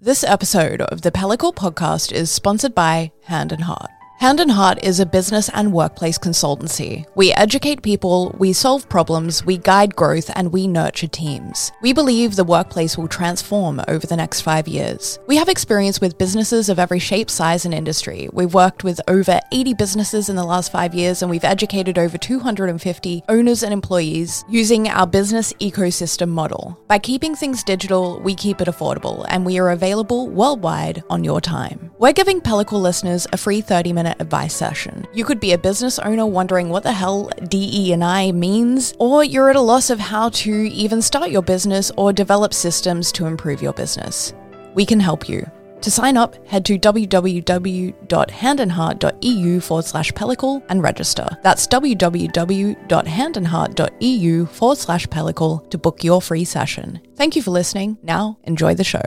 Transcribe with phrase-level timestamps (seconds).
[0.00, 3.90] This episode of the Pellicle podcast is sponsored by Hand and Heart.
[4.18, 7.06] Hand and Heart is a business and workplace consultancy.
[7.14, 11.70] We educate people, we solve problems, we guide growth, and we nurture teams.
[11.82, 15.20] We believe the workplace will transform over the next five years.
[15.28, 18.28] We have experience with businesses of every shape, size, and industry.
[18.32, 22.18] We've worked with over 80 businesses in the last five years, and we've educated over
[22.18, 26.76] 250 owners and employees using our business ecosystem model.
[26.88, 31.40] By keeping things digital, we keep it affordable, and we are available worldwide on your
[31.40, 31.92] time.
[32.00, 35.06] We're giving Pellicle listeners a free 30 minute advice session.
[35.12, 39.24] You could be a business owner wondering what the hell DE and I means, or
[39.24, 43.26] you're at a loss of how to even start your business or develop systems to
[43.26, 44.32] improve your business.
[44.74, 45.50] We can help you.
[45.82, 51.28] To sign up, head to www.handandheart.eu forward slash pellicle and register.
[51.42, 57.00] That's www.handandheart.eu forward slash pellicle to book your free session.
[57.16, 57.96] Thank you for listening.
[58.02, 59.02] Now, enjoy the show.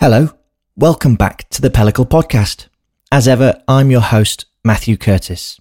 [0.00, 0.28] Hello,
[0.76, 2.68] welcome back to the Pellicle Podcast.
[3.10, 5.58] As ever, I'm your host, Matthew Curtis.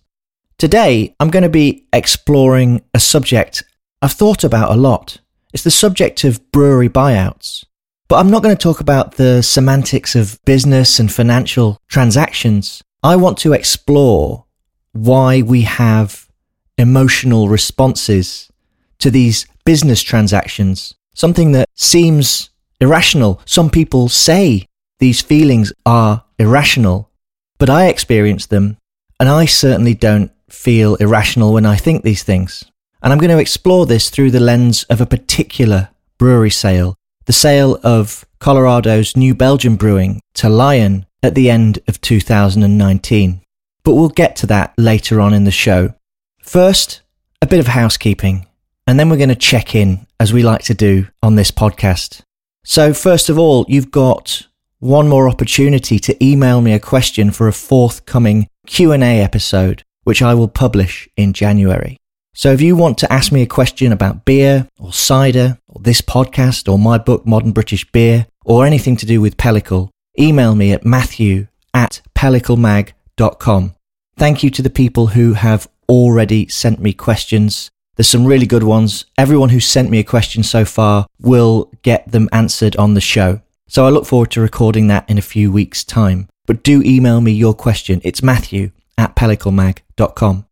[0.60, 3.64] Today, I'm going to be exploring a subject
[4.00, 5.22] I've thought about a lot.
[5.56, 7.66] It's the subject of brewery buyouts.
[8.08, 12.84] But I'm not going to talk about the semantics of business and financial transactions.
[13.02, 14.46] I want to explore
[14.92, 16.30] why we have
[16.78, 18.52] emotional responses
[19.00, 23.42] to these business transactions, something that seems irrational.
[23.46, 24.66] Some people say
[25.00, 27.10] these feelings are irrational,
[27.58, 28.78] but I experience them,
[29.20, 32.64] and I certainly don't feel irrational when I think these things.
[33.02, 37.34] And I'm going to explore this through the lens of a particular brewery sale, the
[37.34, 43.42] sale of Colorado's New Belgium Brewing to Lion at the end of 2019.
[43.84, 45.94] But we'll get to that later on in the show.
[46.42, 47.02] First,
[47.42, 48.48] a bit of housekeeping,
[48.86, 52.22] and then we're going to check in, as we like to do on this podcast.
[52.70, 54.46] So, first of all, you've got
[54.80, 60.34] one more opportunity to email me a question for a forthcoming Q&A episode, which I
[60.34, 61.96] will publish in January.
[62.34, 66.02] So if you want to ask me a question about beer or cider or this
[66.02, 69.88] podcast or my book Modern British Beer or anything to do with Pellicle,
[70.20, 73.76] email me at matthew at pelliclemag.com.
[74.18, 77.72] Thank you to the people who have already sent me questions.
[77.98, 79.06] There's some really good ones.
[79.18, 83.42] Everyone who's sent me a question so far will get them answered on the show.
[83.68, 86.30] So I look forward to recording that in a few weeks' time.
[86.46, 88.00] But do email me your question.
[88.04, 88.70] It's matthew
[89.00, 90.46] at pelliclemag.com.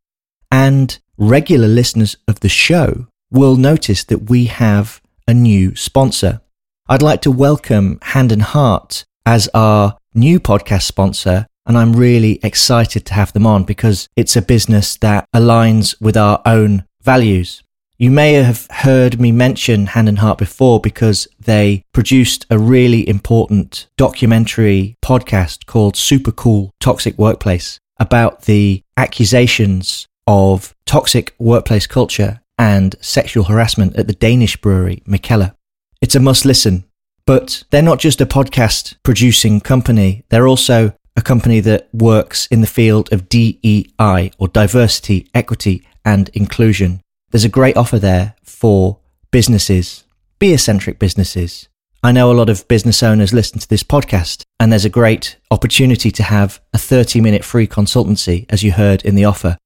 [0.51, 6.41] And regular listeners of the show will notice that we have a new sponsor.
[6.87, 11.45] I'd like to welcome Hand and Heart as our new podcast sponsor.
[11.67, 16.17] And I'm really excited to have them on because it's a business that aligns with
[16.17, 17.61] our own values.
[17.97, 23.07] You may have heard me mention Hand and Heart before because they produced a really
[23.07, 32.41] important documentary podcast called Super Cool Toxic Workplace about the accusations of toxic workplace culture
[32.57, 35.53] and sexual harassment at the Danish brewery Mikkeller.
[36.01, 36.85] It's a must listen,
[37.25, 42.59] but they're not just a podcast producing company, they're also a company that works in
[42.59, 47.01] the field of DEI or diversity, equity, and inclusion.
[47.31, 48.99] There's a great offer there for
[49.31, 50.05] businesses,
[50.39, 51.67] beer centric businesses.
[52.03, 55.37] I know a lot of business owners listen to this podcast, and there's a great
[55.49, 59.57] opportunity to have a 30 minute free consultancy, as you heard in the offer.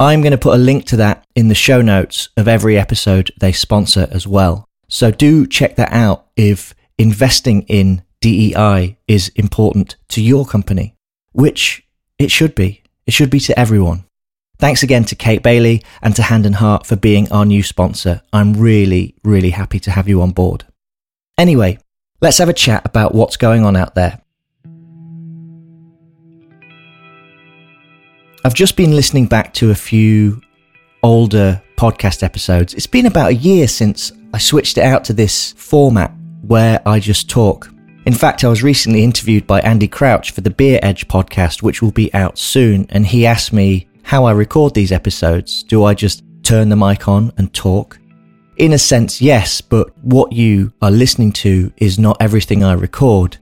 [0.00, 3.30] I'm going to put a link to that in the show notes of every episode
[3.38, 4.68] they sponsor as well.
[4.88, 10.96] So do check that out if investing in DEI is important to your company,
[11.32, 11.86] which
[12.18, 12.82] it should be.
[13.06, 14.04] It should be to everyone.
[14.64, 18.22] Thanks again to Kate Bailey and to Hand and Heart for being our new sponsor.
[18.32, 20.64] I'm really, really happy to have you on board.
[21.36, 21.78] Anyway,
[22.22, 24.22] let's have a chat about what's going on out there.
[28.42, 30.40] I've just been listening back to a few
[31.02, 32.72] older podcast episodes.
[32.72, 36.10] It's been about a year since I switched it out to this format
[36.40, 37.70] where I just talk.
[38.06, 41.82] In fact, I was recently interviewed by Andy Crouch for the Beer Edge podcast, which
[41.82, 45.62] will be out soon, and he asked me how I record these episodes.
[45.64, 47.98] Do I just turn the mic on and talk?
[48.58, 53.38] In a sense, yes, but what you are listening to is not everything I record.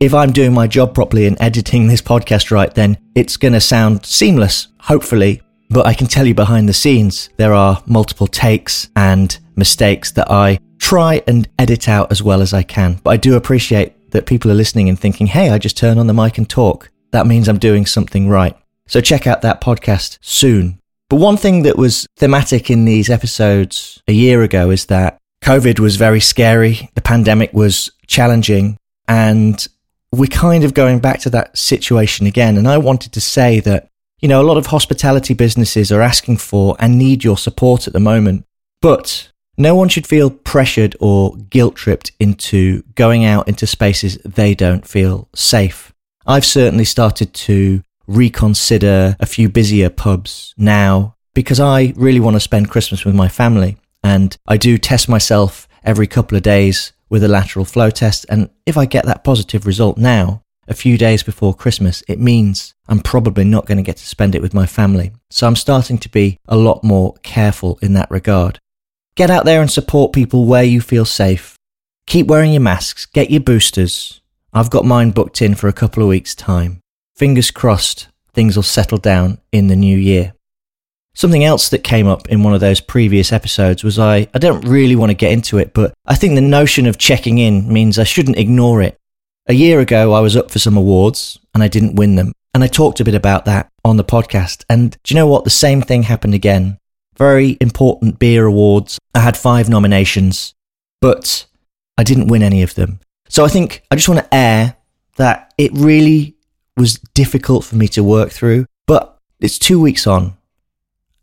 [0.00, 3.60] If I'm doing my job properly and editing this podcast right, then it's going to
[3.60, 5.42] sound seamless, hopefully.
[5.70, 10.30] But I can tell you behind the scenes, there are multiple takes and mistakes that
[10.30, 12.94] I try and edit out as well as I can.
[13.04, 16.06] But I do appreciate that people are listening and thinking, hey, I just turn on
[16.06, 16.90] the mic and talk.
[17.10, 18.56] That means I'm doing something right.
[18.88, 20.80] So check out that podcast soon.
[21.08, 25.78] But one thing that was thematic in these episodes a year ago is that COVID
[25.78, 26.90] was very scary.
[26.94, 28.76] The pandemic was challenging
[29.06, 29.66] and
[30.12, 32.56] we're kind of going back to that situation again.
[32.56, 33.88] And I wanted to say that,
[34.20, 37.92] you know, a lot of hospitality businesses are asking for and need your support at
[37.92, 38.44] the moment.
[38.80, 44.54] But no one should feel pressured or guilt tripped into going out into spaces they
[44.54, 45.92] don't feel safe.
[46.26, 52.40] I've certainly started to reconsider a few busier pubs now because I really want to
[52.40, 53.76] spend Christmas with my family.
[54.02, 58.26] And I do test myself every couple of days with a lateral flow test.
[58.28, 62.74] And if I get that positive result now, a few days before Christmas, it means
[62.88, 65.12] I'm probably not going to get to spend it with my family.
[65.30, 68.58] So I'm starting to be a lot more careful in that regard.
[69.14, 71.56] Get out there and support people where you feel safe.
[72.06, 74.20] Keep wearing your masks, get your boosters.
[74.52, 76.80] I've got mine booked in for a couple of weeks' time.
[77.18, 80.34] Fingers crossed, things will settle down in the new year.
[81.14, 84.64] Something else that came up in one of those previous episodes was I, I don't
[84.64, 87.98] really want to get into it, but I think the notion of checking in means
[87.98, 88.96] I shouldn't ignore it.
[89.48, 92.30] A year ago, I was up for some awards and I didn't win them.
[92.54, 94.64] And I talked a bit about that on the podcast.
[94.70, 95.42] And do you know what?
[95.42, 96.78] The same thing happened again.
[97.16, 99.00] Very important beer awards.
[99.12, 100.54] I had five nominations,
[101.00, 101.46] but
[101.96, 103.00] I didn't win any of them.
[103.28, 104.76] So I think I just want to air
[105.16, 106.36] that it really
[106.78, 110.36] was difficult for me to work through, but it's two weeks on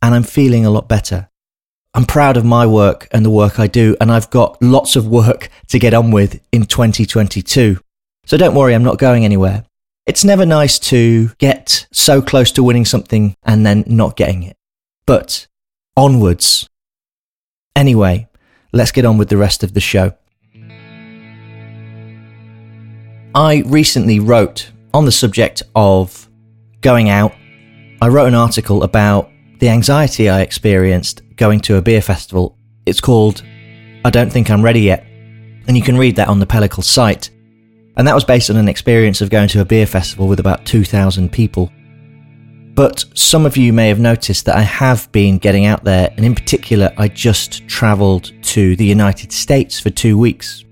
[0.02, 1.30] and I'm feeling a lot better.
[1.96, 5.08] I'm proud of my work and the work I do, and I've got lots of
[5.08, 7.80] work to get on with in 2022.
[8.26, 9.64] So don't worry, I'm not going anywhere.
[10.06, 14.58] It's never nice to get so close to winning something and then not getting it.
[15.08, 15.48] But
[15.96, 16.70] onwards.
[17.76, 18.28] Anyway,
[18.74, 20.14] let's get on with the rest of the show.
[23.34, 26.30] I recently wrote on the subject of
[26.80, 27.36] going out.
[28.02, 32.58] I wrote an article about the anxiety I experienced going to a beer festival.
[32.86, 33.44] It's called
[34.06, 35.06] I Don't Think I'm Ready Yet.
[35.68, 37.30] And you can read that on the Pellicle site.
[37.98, 40.66] And that was based on an experience of going to a beer festival with about
[40.66, 41.70] 2,000 people.
[42.74, 46.26] But some of you may have noticed that I have been getting out there, and
[46.26, 50.64] in particular, I just travelled to the United States for two weeks.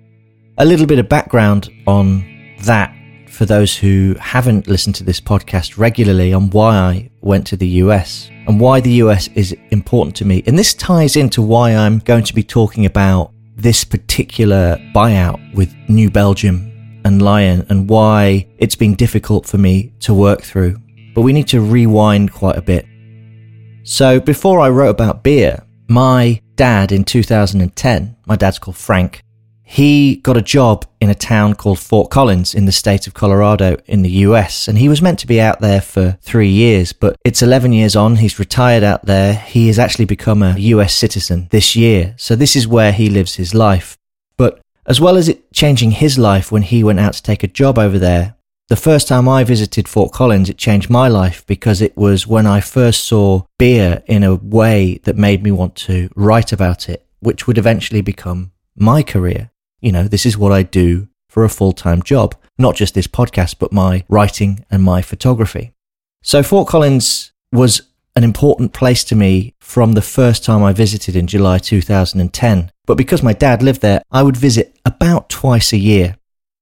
[0.57, 2.25] A little bit of background on
[2.61, 2.93] that
[3.33, 7.67] for those who haven't listened to this podcast regularly on why I went to the
[7.83, 10.43] US and why the US is important to me.
[10.45, 15.73] And this ties into why I'm going to be talking about this particular buyout with
[15.89, 20.77] New Belgium and Lion and why it's been difficult for me to work through.
[21.15, 22.85] But we need to rewind quite a bit.
[23.83, 29.22] So before I wrote about beer, my dad in 2010, my dad's called Frank,
[29.73, 33.75] he got a job in a town called Fort Collins in the state of Colorado
[33.87, 34.67] in the US.
[34.67, 37.95] And he was meant to be out there for three years, but it's 11 years
[37.95, 38.17] on.
[38.17, 39.33] He's retired out there.
[39.33, 42.13] He has actually become a US citizen this year.
[42.19, 43.97] So this is where he lives his life.
[44.37, 47.47] But as well as it changing his life when he went out to take a
[47.47, 48.35] job over there,
[48.69, 52.45] the first time I visited Fort Collins, it changed my life because it was when
[52.45, 57.07] I first saw beer in a way that made me want to write about it,
[57.21, 59.49] which would eventually become my career
[59.83, 63.07] you know, this is what I do for a full time job, not just this
[63.07, 65.73] podcast, but my writing and my photography.
[66.23, 67.81] So Fort Collins was
[68.15, 72.71] an important place to me from the first time I visited in July 2010.
[72.85, 76.15] But because my dad lived there, I would visit about twice a year.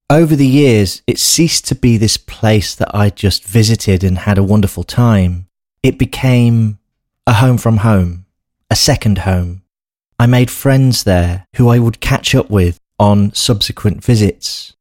[0.10, 4.38] Over the years, it ceased to be this place that I just visited and had
[4.38, 5.48] a wonderful time.
[5.84, 6.80] It became
[7.28, 8.26] a home from home,
[8.70, 9.62] a second home.
[10.20, 14.76] I made friends there who I would catch up with on subsequent visits.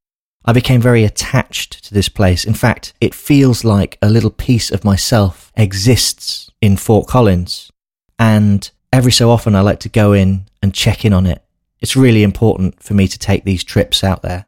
[0.45, 2.45] I became very attached to this place.
[2.45, 7.71] In fact, it feels like a little piece of myself exists in Fort Collins.
[8.19, 11.43] And every so often I like to go in and check in on it.
[11.81, 14.45] It's really important for me to take these trips out there.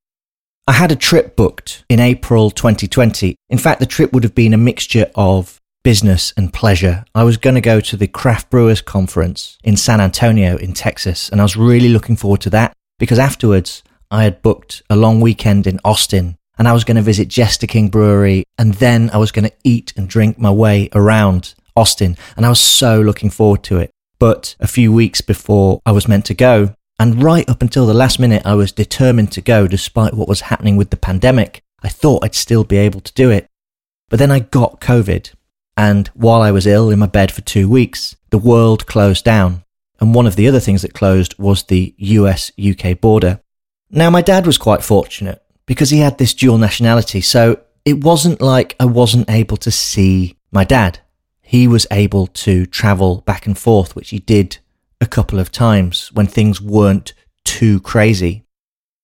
[0.69, 3.37] I had a trip booked in April 2020.
[3.49, 7.07] In fact, the trip would have been a mixture of business and pleasure.
[7.15, 11.31] I was going to go to the Craft Brewers Conference in San Antonio in Texas,
[11.31, 13.83] and I was really looking forward to that because afterwards
[14.13, 17.67] I had booked a long weekend in Austin and I was going to visit Jester
[17.67, 22.17] King Brewery and then I was going to eat and drink my way around Austin
[22.37, 23.91] and I was so looking forward to it.
[24.21, 27.93] But a few weeks before I was meant to go, and right up until the
[27.93, 31.61] last minute, I was determined to go despite what was happening with the pandemic.
[31.83, 33.49] I thought I'd still be able to do it.
[34.11, 35.33] But then I got COVID.
[35.77, 39.65] And while I was ill in my bed for two weeks, the world closed down.
[40.03, 43.41] And one of the other things that closed was the US UK border.
[43.89, 47.21] Now, my dad was quite fortunate because he had this dual nationality.
[47.21, 50.99] So it wasn't like I wasn't able to see my dad.
[51.41, 54.59] He was able to travel back and forth, which he did
[55.01, 58.45] a couple of times when things weren't too crazy.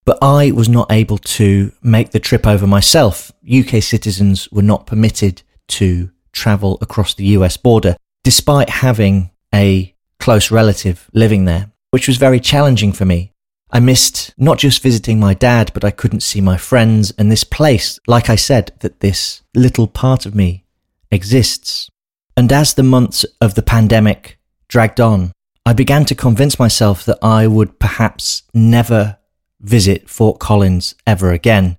[0.05, 3.31] But I was not able to make the trip over myself.
[3.49, 10.51] UK citizens were not permitted to travel across the US border, despite having a close
[10.51, 13.33] relative living there, which was very challenging for me.
[13.71, 17.45] I missed not just visiting my dad, but I couldn't see my friends and this
[17.45, 20.65] place, like I said, that this little part of me
[21.11, 21.91] exists.
[22.37, 25.33] And as the months of the pandemic dragged on,
[25.67, 29.19] I began to convince myself that I would perhaps never
[29.61, 31.77] visit Fort Collins ever again.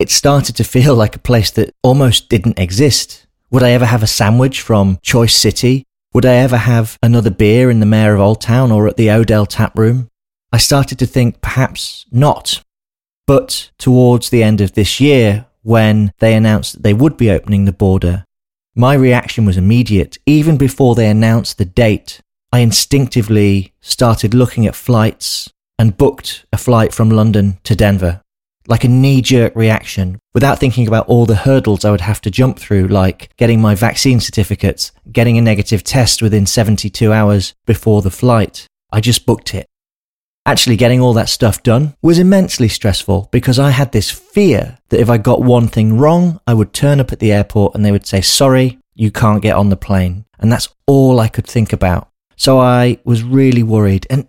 [0.00, 3.26] It started to feel like a place that almost didn't exist.
[3.50, 5.84] Would I ever have a sandwich from Choice City?
[6.12, 9.08] Would I ever have another beer in the Mayor of Old Town or at the
[9.12, 10.08] Odell tap room?
[10.52, 12.64] I started to think perhaps not.
[13.28, 17.64] But towards the end of this year, when they announced that they would be opening
[17.64, 18.24] the border,
[18.74, 20.18] my reaction was immediate.
[20.26, 22.20] Even before they announced the date,
[22.52, 25.48] I instinctively started looking at flights
[25.78, 28.20] and booked a flight from London to Denver.
[28.70, 32.30] Like a knee jerk reaction, without thinking about all the hurdles I would have to
[32.30, 38.00] jump through, like getting my vaccine certificates, getting a negative test within 72 hours before
[38.00, 38.68] the flight.
[38.92, 39.66] I just booked it.
[40.46, 45.00] Actually, getting all that stuff done was immensely stressful because I had this fear that
[45.00, 47.92] if I got one thing wrong, I would turn up at the airport and they
[47.92, 50.26] would say, sorry, you can't get on the plane.
[50.38, 52.08] And that's all I could think about.
[52.36, 54.06] So I was really worried.
[54.08, 54.28] And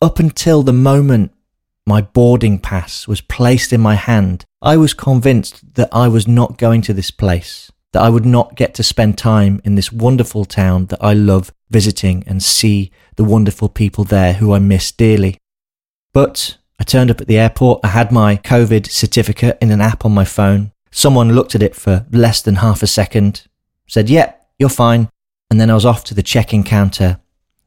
[0.00, 1.32] up until the moment
[1.86, 6.58] my boarding pass was placed in my hand, I was convinced that I was not
[6.58, 10.44] going to this place, that I would not get to spend time in this wonderful
[10.44, 15.38] town that I love visiting and see the wonderful people there who I miss dearly.
[16.12, 17.80] But I turned up at the airport.
[17.82, 20.72] I had my COVID certificate in an app on my phone.
[20.90, 23.46] Someone looked at it for less than half a second,
[23.88, 25.08] said, Yep, yeah, you're fine.
[25.50, 27.18] And then I was off to the check in counter.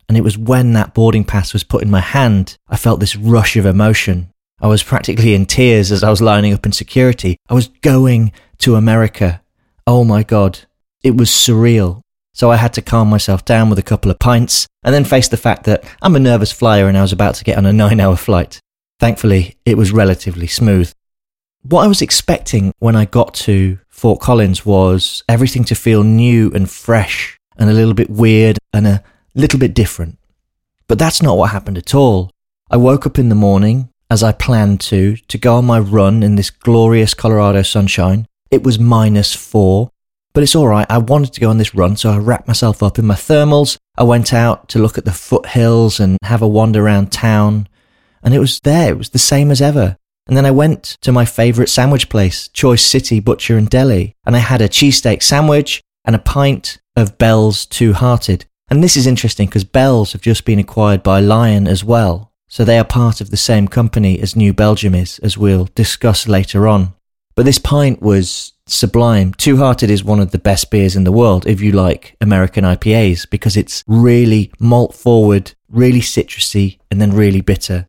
[0.07, 3.15] And it was when that boarding pass was put in my hand, I felt this
[3.15, 4.29] rush of emotion.
[4.61, 7.37] I was practically in tears as I was lining up in security.
[7.49, 9.41] I was going to America.
[9.85, 10.59] Oh my God.
[11.03, 12.01] It was surreal.
[12.33, 15.27] So I had to calm myself down with a couple of pints and then face
[15.27, 17.73] the fact that I'm a nervous flyer and I was about to get on a
[17.83, 18.59] nine hour flight.
[18.99, 20.91] Thankfully, it was relatively smooth.
[21.63, 26.51] What I was expecting when I got to Fort Collins was everything to feel new
[26.53, 29.03] and fresh and a little bit weird and a
[29.35, 30.17] little bit different.
[30.87, 32.31] But that's not what happened at all.
[32.69, 36.23] I woke up in the morning, as I planned to, to go on my run
[36.23, 38.27] in this glorious Colorado sunshine.
[38.51, 39.89] It was minus four,
[40.33, 40.85] but it's all right.
[40.89, 43.77] I wanted to go on this run, so I wrapped myself up in my thermals.
[43.97, 47.67] I went out to look at the foothills and have a wander around town.
[48.23, 48.93] And it was there.
[48.93, 49.97] It was the same as ever.
[50.27, 54.35] And then I went to my favorite sandwich place, Choice City Butcher and Deli, and
[54.35, 58.45] I had a cheesesteak sandwich and a pint of Bell's Two Hearted.
[58.69, 62.31] And this is interesting because Bell's have just been acquired by Lion as well.
[62.47, 66.27] So they are part of the same company as New Belgium is, as we'll discuss
[66.27, 66.93] later on.
[67.35, 69.33] But this pint was sublime.
[69.33, 72.63] Two Hearted is one of the best beers in the world if you like American
[72.63, 77.87] IPAs because it's really malt forward, really citrusy, and then really bitter.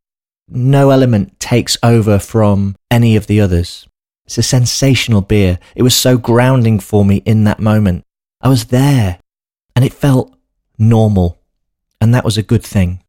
[0.48, 3.86] No element takes over from any of the others.
[4.26, 5.58] It's a sensational beer.
[5.74, 8.04] It was so grounding for me in that moment.
[8.40, 9.20] I was there
[9.74, 10.35] and it felt
[10.78, 11.38] normal.
[12.00, 13.02] And that was a good thing.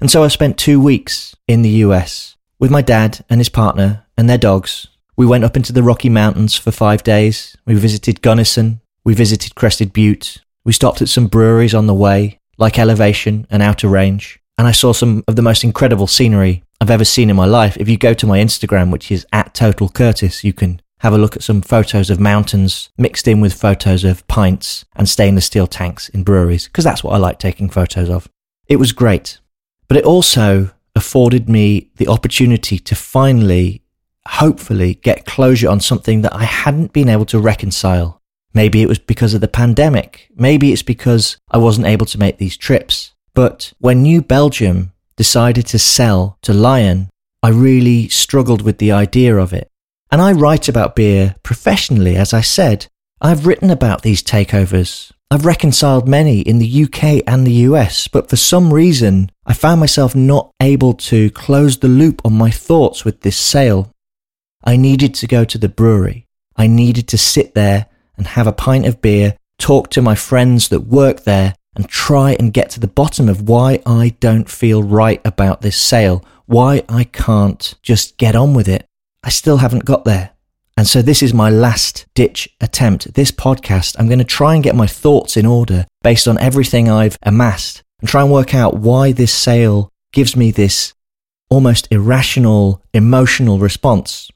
[0.00, 4.04] And so I spent two weeks in the US with my dad and his partner
[4.16, 7.56] and their dogs we went up into the Rocky Mountains for five days.
[7.66, 8.80] We visited Gunnison.
[9.04, 10.38] We visited Crested Butte.
[10.64, 14.40] We stopped at some breweries on the way, like Elevation and Outer Range.
[14.56, 17.76] And I saw some of the most incredible scenery I've ever seen in my life.
[17.76, 21.18] If you go to my Instagram, which is at Total Curtis, you can have a
[21.18, 25.66] look at some photos of mountains mixed in with photos of pints and stainless steel
[25.66, 28.28] tanks in breweries, because that's what I like taking photos of.
[28.68, 29.40] It was great.
[29.88, 33.82] But it also afforded me the opportunity to finally
[34.28, 38.20] hopefully get closure on something that I hadn't been able to reconcile.
[38.54, 40.28] Maybe it was because of the pandemic.
[40.36, 43.12] Maybe it's because I wasn't able to make these trips.
[43.34, 47.10] But when New Belgium decided to sell to Lion,
[47.42, 49.71] I really struggled with the idea of it.
[50.12, 52.86] And I write about beer professionally, as I said.
[53.22, 55.10] I've written about these takeovers.
[55.30, 59.80] I've reconciled many in the UK and the US, but for some reason, I found
[59.80, 63.90] myself not able to close the loop on my thoughts with this sale.
[64.62, 66.26] I needed to go to the brewery.
[66.56, 67.86] I needed to sit there
[68.18, 72.32] and have a pint of beer, talk to my friends that work there and try
[72.32, 76.82] and get to the bottom of why I don't feel right about this sale, why
[76.86, 78.86] I can't just get on with it.
[79.22, 80.30] I still haven't got there.
[80.76, 83.14] And so this is my last ditch attempt.
[83.14, 86.90] This podcast, I'm going to try and get my thoughts in order based on everything
[86.90, 90.94] I've amassed and try and work out why this sale gives me this
[91.50, 94.30] almost irrational emotional response.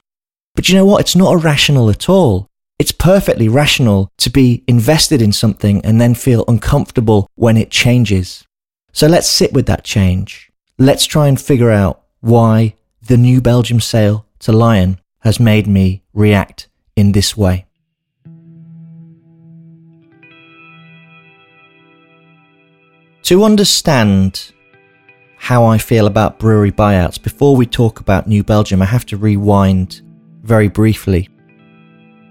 [0.55, 1.01] But you know what?
[1.01, 2.47] It's not irrational at all.
[2.79, 8.45] It's perfectly rational to be invested in something and then feel uncomfortable when it changes.
[8.93, 10.51] So let's sit with that change.
[10.77, 16.03] Let's try and figure out why the new Belgium sale to Lion has made me
[16.13, 17.65] react in this way.
[23.23, 24.53] To understand
[25.37, 29.17] how I feel about brewery buyouts, before we talk about New Belgium, I have to
[29.17, 30.01] rewind
[30.43, 31.29] very briefly.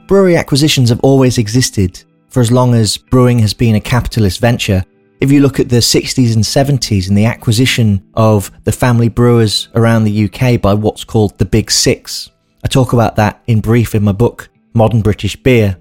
[0.07, 4.85] Brewery acquisitions have always existed for as long as brewing has been a capitalist venture.
[5.19, 9.69] If you look at the 60s and 70s and the acquisition of the family brewers
[9.75, 12.31] around the UK by what's called the Big Six,
[12.63, 15.79] I talk about that in brief in my book, Modern British Beer.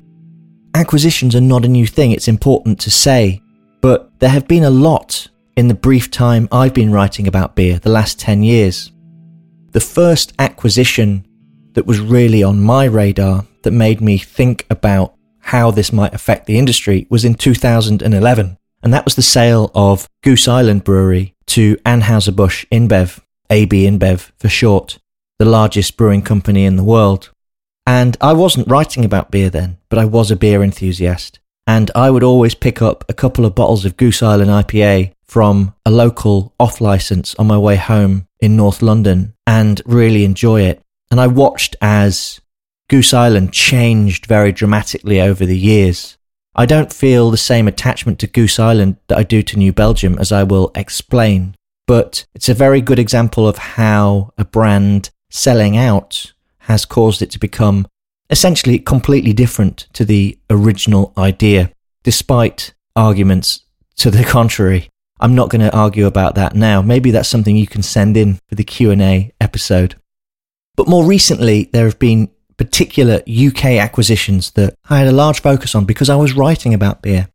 [0.74, 3.42] Acquisitions are not a new thing, it's important to say,
[3.82, 5.28] but there have been a lot
[5.58, 8.94] in the brief time I've been writing about beer, the last 10 years.
[9.72, 11.26] The first acquisition
[11.74, 16.46] that was really on my radar that made me think about how this might affect
[16.46, 18.58] the industry was in 2011.
[18.86, 24.48] And that was the sale of Goose Island Brewery to Anheuser-Busch InBev, AB InBev for
[24.48, 25.00] short,
[25.40, 27.32] the largest brewing company in the world.
[27.88, 31.40] And I wasn't writing about beer then, but I was a beer enthusiast.
[31.66, 35.74] And I would always pick up a couple of bottles of Goose Island IPA from
[35.84, 40.80] a local off license on my way home in North London and really enjoy it.
[41.10, 42.40] And I watched as
[42.88, 46.20] Goose Island changed very dramatically over the years.
[46.58, 50.18] I don't feel the same attachment to Goose Island that I do to New Belgium,
[50.18, 55.76] as I will explain, but it's a very good example of how a brand selling
[55.76, 57.88] out has caused it to become
[58.30, 61.72] essentially completely different to the original idea,
[62.04, 63.66] despite arguments
[63.98, 64.90] to the contrary.
[65.20, 66.82] I'm not going to argue about that now.
[66.82, 69.96] Maybe that's something you can send in for the Q&A episode.
[70.76, 75.76] But more recently, there have been particular UK acquisitions that I had a large focus
[75.76, 77.30] on because I was writing about beer.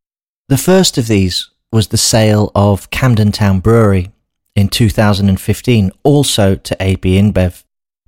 [0.48, 4.10] The first of these was the sale of Camden Town Brewery
[4.56, 7.62] in 2015, also to AB InBev.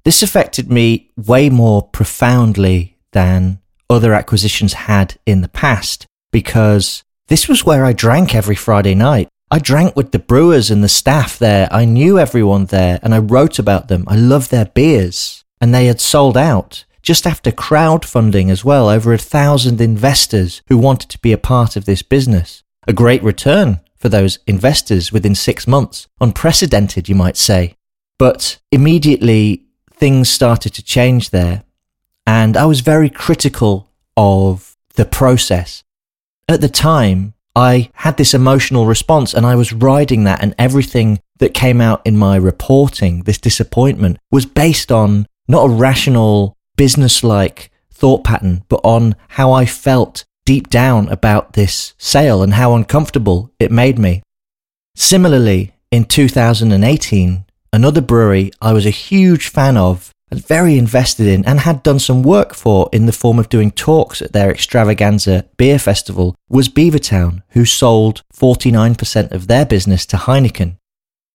[0.04, 7.48] This affected me way more profoundly than other acquisitions had in the past because this
[7.48, 9.28] was where I drank every Friday night.
[9.50, 11.68] I drank with the brewers and the staff there.
[11.70, 14.04] I knew everyone there and I wrote about them.
[14.08, 19.12] I loved their beers and they had sold out just after crowdfunding as well, over
[19.12, 22.62] a thousand investors who wanted to be a part of this business.
[22.86, 26.08] A great return for those investors within six months.
[26.20, 27.76] Unprecedented, you might say.
[28.18, 31.64] But immediately things started to change there.
[32.26, 35.82] And I was very critical of the process.
[36.48, 41.20] At the time, I had this emotional response and I was riding that and everything
[41.38, 47.70] that came out in my reporting, this disappointment was based on not a rational, business-like
[47.92, 53.52] thought pattern, but on how I felt deep down about this sale and how uncomfortable
[53.60, 54.20] it made me.
[54.96, 61.44] Similarly, in 2018, another brewery I was a huge fan of and very invested in
[61.44, 65.44] and had done some work for in the form of doing talks at their extravaganza
[65.56, 70.78] beer festival was Beavertown, who sold 49% of their business to Heineken.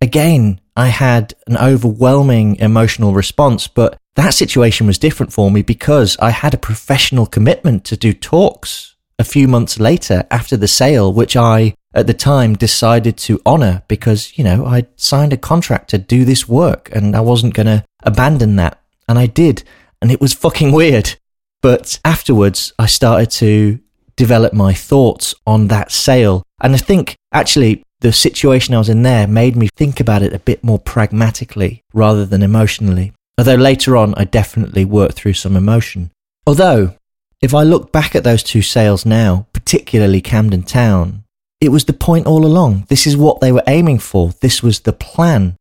[0.02, 6.18] Again, I had an overwhelming emotional response, but that situation was different for me because
[6.20, 11.12] I had a professional commitment to do talks a few months later after the sale,
[11.12, 15.90] which I at the time decided to honor because, you know, I'd signed a contract
[15.90, 18.80] to do this work and I wasn't going to abandon that.
[19.10, 19.64] And I did.
[20.02, 21.16] And it was fucking weird.
[21.62, 23.80] But afterwards, I started to
[24.16, 26.44] develop my thoughts on that sale.
[26.62, 30.34] And I think actually the situation I was in there made me think about it
[30.34, 33.14] a bit more pragmatically rather than emotionally.
[33.38, 36.12] Although later on, I definitely worked through some emotion.
[36.46, 36.96] Although,
[37.42, 41.24] if I look back at those two sales now, particularly Camden Town,
[41.60, 42.86] it was the point all along.
[42.90, 44.32] This is what they were aiming for.
[44.42, 45.56] This was the plan.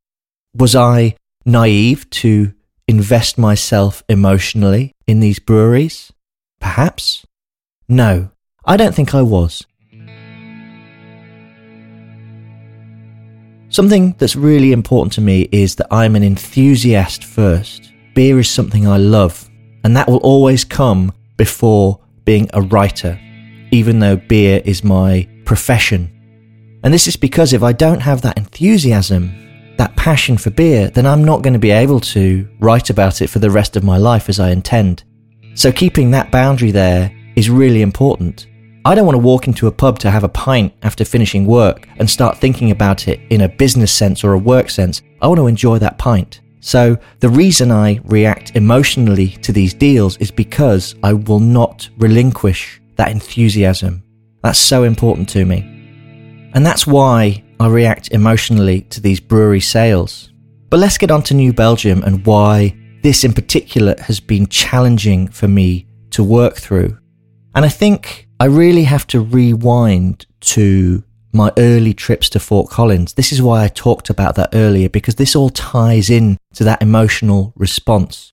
[0.54, 2.52] Was I naive to
[2.88, 6.12] invest myself emotionally in these breweries?
[6.60, 7.26] Perhaps?
[7.88, 8.30] No,
[8.64, 9.64] I don't think I was.
[13.76, 17.92] Something that's really important to me is that I'm an enthusiast first.
[18.14, 19.50] Beer is something I love,
[19.84, 23.20] and that will always come before being a writer.
[23.72, 26.08] even though beer is my profession.
[26.84, 31.04] And this is because if I don't have that enthusiasm, that passion for beer, then
[31.04, 33.98] I'm not going to be able to write about it for the rest of my
[33.98, 35.04] life as I intend.
[35.54, 38.46] So keeping that boundary there is really important.
[38.86, 41.88] I don't want to walk into a pub to have a pint after finishing work
[41.96, 45.02] and start thinking about it in a business sense or a work sense.
[45.20, 46.40] I want to enjoy that pint.
[46.60, 52.80] So, the reason I react emotionally to these deals is because I will not relinquish
[52.94, 54.04] that enthusiasm.
[54.44, 55.62] That's so important to me.
[56.54, 60.30] And that's why I react emotionally to these brewery sales.
[60.70, 65.26] But let's get on to New Belgium and why this in particular has been challenging
[65.26, 66.96] for me to work through.
[67.56, 73.14] And I think I really have to rewind to my early trips to Fort Collins.
[73.14, 76.82] This is why I talked about that earlier, because this all ties in to that
[76.82, 78.30] emotional response.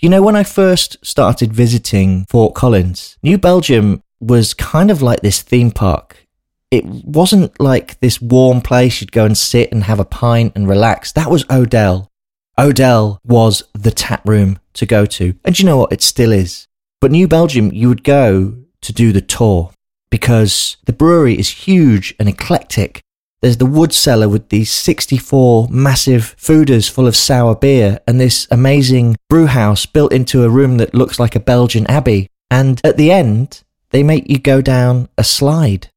[0.00, 5.22] You know, when I first started visiting Fort Collins, New Belgium was kind of like
[5.22, 6.26] this theme park.
[6.70, 10.68] It wasn't like this warm place you'd go and sit and have a pint and
[10.68, 11.10] relax.
[11.12, 12.10] That was Odell.
[12.58, 15.34] Odell was the tap room to go to.
[15.42, 15.92] And you know what?
[15.92, 16.67] It still is.
[17.00, 19.70] But New Belgium, you would go to do the tour
[20.10, 23.00] because the brewery is huge and eclectic.
[23.40, 28.48] There's the wood cellar with these 64 massive foeders full of sour beer and this
[28.50, 32.28] amazing brew house built into a room that looks like a Belgian abbey.
[32.50, 35.90] And at the end, they make you go down a slide.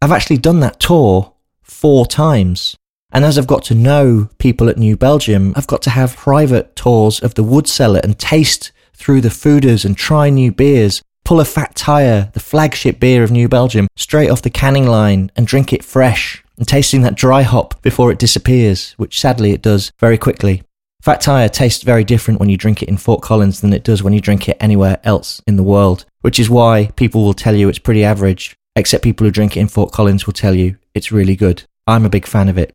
[0.00, 2.74] I've actually done that tour four times.
[3.12, 6.74] And as I've got to know people at New Belgium, I've got to have private
[6.74, 11.40] tours of the wood cellar and taste through the foeders and try new beers pull
[11.40, 15.46] a fat tire, the flagship beer of New Belgium, straight off the canning line and
[15.46, 19.92] drink it fresh and tasting that dry hop before it disappears, which sadly it does
[19.98, 20.62] very quickly.
[21.02, 24.02] Fat Tire tastes very different when you drink it in Fort Collins than it does
[24.02, 27.54] when you drink it anywhere else in the world, which is why people will tell
[27.54, 30.78] you it's pretty average, except people who drink it in Fort Collins will tell you
[30.94, 31.62] it's really good.
[31.86, 32.72] I'm a big fan of it.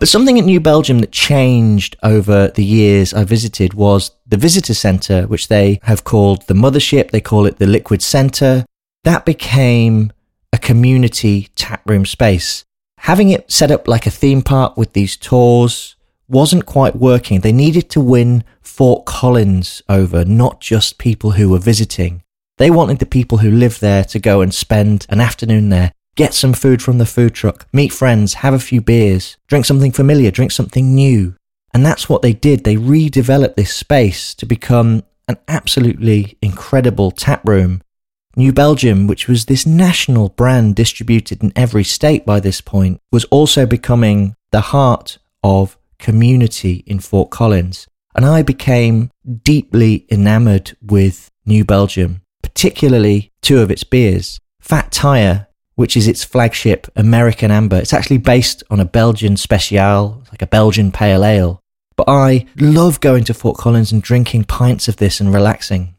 [0.00, 4.72] But something at New Belgium that changed over the years I visited was the visitor
[4.72, 7.10] centre, which they have called the mothership.
[7.10, 8.64] They call it the liquid centre.
[9.04, 10.10] That became
[10.54, 12.64] a community taproom space.
[13.00, 15.96] Having it set up like a theme park with these tours
[16.28, 17.40] wasn't quite working.
[17.40, 22.22] They needed to win Fort Collins over, not just people who were visiting.
[22.56, 26.34] They wanted the people who lived there to go and spend an afternoon there Get
[26.34, 30.30] some food from the food truck, meet friends, have a few beers, drink something familiar,
[30.30, 31.34] drink something new.
[31.72, 32.62] And that's what they did.
[32.62, 37.80] They redeveloped this space to become an absolutely incredible tap room.
[38.36, 43.24] New Belgium, which was this national brand distributed in every state by this point, was
[43.30, 47.86] also becoming the heart of community in Fort Collins.
[48.14, 49.10] And I became
[49.42, 54.38] deeply enamored with New Belgium, particularly two of its beers.
[54.60, 55.46] Fat Tire
[55.80, 57.78] which is its flagship American Amber.
[57.78, 61.62] It's actually based on a Belgian Special, like a Belgian Pale Ale.
[61.96, 65.94] But I love going to Fort Collins and drinking pints of this and relaxing.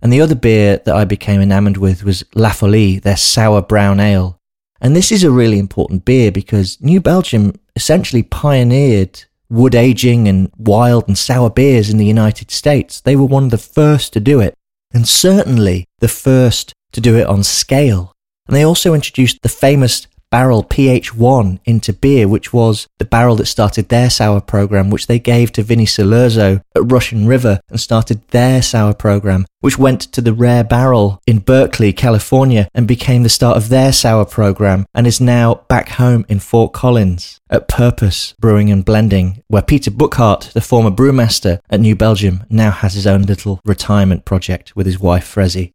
[0.00, 3.98] And the other beer that I became enamored with was La Folie, their sour brown
[3.98, 4.38] ale.
[4.80, 10.52] And this is a really important beer because New Belgium essentially pioneered wood aging and
[10.56, 13.00] wild and sour beers in the United States.
[13.00, 14.54] They were one of the first to do it,
[14.94, 18.12] and certainly the first to do it on scale.
[18.46, 23.46] And they also introduced the famous barrel PH1 into beer, which was the barrel that
[23.46, 28.26] started their sour program, which they gave to Vinny Cilurzo at Russian River and started
[28.28, 33.28] their sour program, which went to the rare barrel in Berkeley, California and became the
[33.28, 38.34] start of their sour program and is now back home in Fort Collins at Purpose
[38.38, 43.06] Brewing and Blending, where Peter Bouckaert, the former brewmaster at New Belgium, now has his
[43.06, 45.72] own little retirement project with his wife Frezi.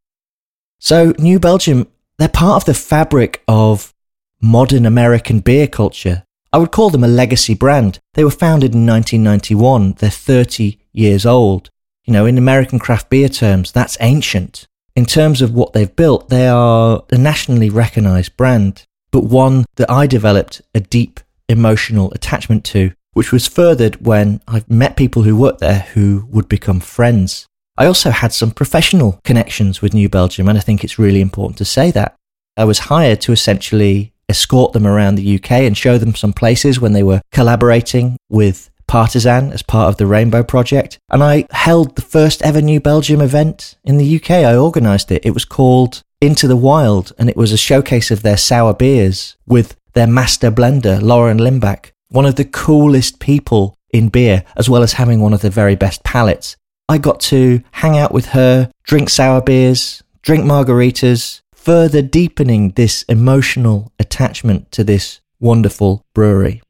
[0.80, 1.88] So New Belgium
[2.22, 3.94] they're part of the fabric of
[4.42, 6.24] modern American beer culture.
[6.54, 8.00] I would call them a legacy brand.
[8.14, 9.94] They were founded in 1991.
[9.94, 11.70] They're 30 years old.
[12.06, 14.68] You know, in American craft beer terms, that's ancient.
[14.96, 19.90] In terms of what they've built, they are a nationally recognized brand, but one that
[19.90, 25.36] I developed a deep emotional attachment to, which was furthered when I've met people who
[25.36, 27.48] worked there who would become friends.
[27.78, 31.58] I also had some professional connections with New Belgium, and I think it's really important
[31.60, 32.16] to say that.
[32.58, 36.80] I was hired to essentially escort them around the UK and show them some places
[36.80, 41.00] when they were collaborating with Partisan as part of the Rainbow Project.
[41.10, 44.32] And I held the first ever New Belgium event in the UK.
[44.32, 45.26] I organised it.
[45.26, 49.38] It was called Into the Wild, and it was a showcase of their sour beers
[49.48, 54.84] with their master blender, Lauren Limbach, one of the coolest people in beer, as well
[54.84, 56.58] as having one of the very best palates.
[56.91, 63.04] I got to hang out with her, drink sour beers, drink margaritas, further deepening this
[63.04, 66.62] emotional attachment to this wonderful brewery.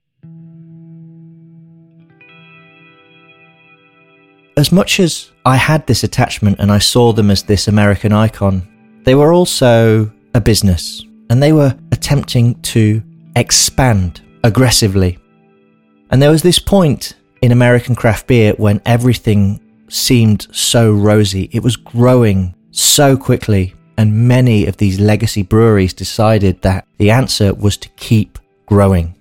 [4.55, 8.61] As much as I had this attachment and I saw them as this American icon,
[9.05, 13.01] they were also a business and they were attempting to
[13.35, 15.17] expand aggressively.
[16.11, 19.59] And there was this point in American craft beer when everything
[19.91, 21.49] seemed so rosy.
[21.51, 27.53] It was growing so quickly, and many of these legacy breweries decided that the answer
[27.53, 29.15] was to keep growing.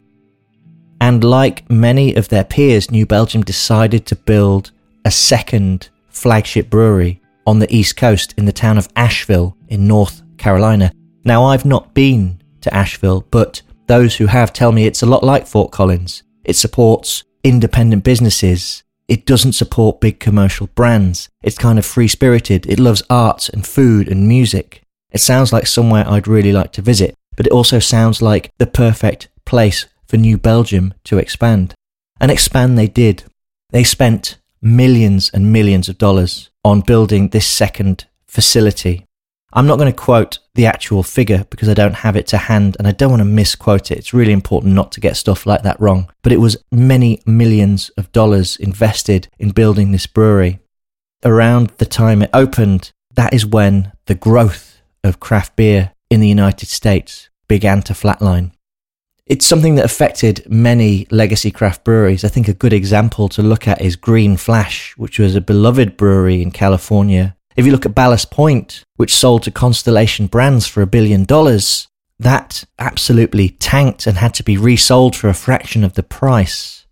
[1.01, 4.71] And like many of their peers, New Belgium decided to build
[5.05, 10.23] a second flagship brewery on the East Coast in the town of Asheville in North
[10.37, 10.93] Carolina.
[11.25, 15.25] Now, I've not been to Asheville, but those who have tell me it's a lot
[15.25, 16.23] like Fort Collins.
[16.45, 18.85] It supports independent businesses.
[19.11, 21.29] It doesn't support big commercial brands.
[21.43, 22.65] It's kind of free spirited.
[22.67, 24.83] It loves art and food and music.
[25.11, 28.69] It sounds like somewhere I'd really like to visit, but it also sounds like the
[28.69, 31.75] perfect place for New Belgium to expand.
[32.21, 33.25] And expand they did.
[33.71, 39.07] They spent millions and millions of dollars on building this second facility.
[39.53, 42.77] I'm not going to quote the actual figure because I don't have it to hand
[42.79, 43.99] and I don't want to misquote it.
[43.99, 46.09] It's really important not to get stuff like that wrong.
[46.23, 50.61] But it was many millions of dollars invested in building this brewery.
[51.25, 56.29] Around the time it opened, that is when the growth of craft beer in the
[56.29, 58.53] United States began to flatline.
[59.27, 62.25] It's something that affected many legacy craft breweries.
[62.25, 65.97] I think a good example to look at is Green Flash, which was a beloved
[65.97, 70.81] brewery in California if you look at Ballast Point, which sold to Constellation Brands for
[70.81, 75.93] a billion dollars, that absolutely tanked and had to be resold for a fraction of
[75.93, 76.87] the price.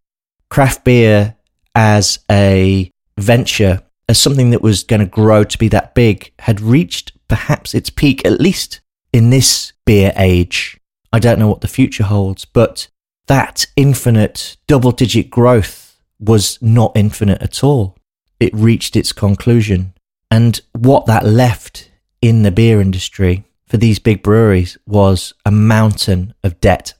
[0.50, 1.36] Craft beer
[1.74, 6.60] as a venture, as something that was going to grow to be that big, had
[6.60, 10.78] reached perhaps its peak, at least in this beer age.
[11.14, 12.88] I don't know what the future holds, but
[13.26, 17.96] that infinite double digit growth was not infinite at all.
[18.38, 19.94] It reached its conclusion.
[20.30, 26.34] And what that left in the beer industry for these big breweries was a mountain
[26.42, 26.94] of debt.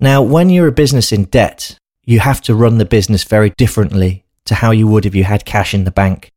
[0.00, 4.24] Now, when you're a business in debt, you have to run the business very differently
[4.44, 6.30] to how you would if you had cash in the bank.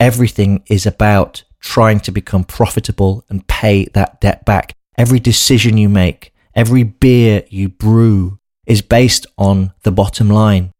[0.00, 4.74] Everything is about trying to become profitable and pay that debt back.
[4.98, 10.72] Every decision you make, every beer you brew is based on the bottom line.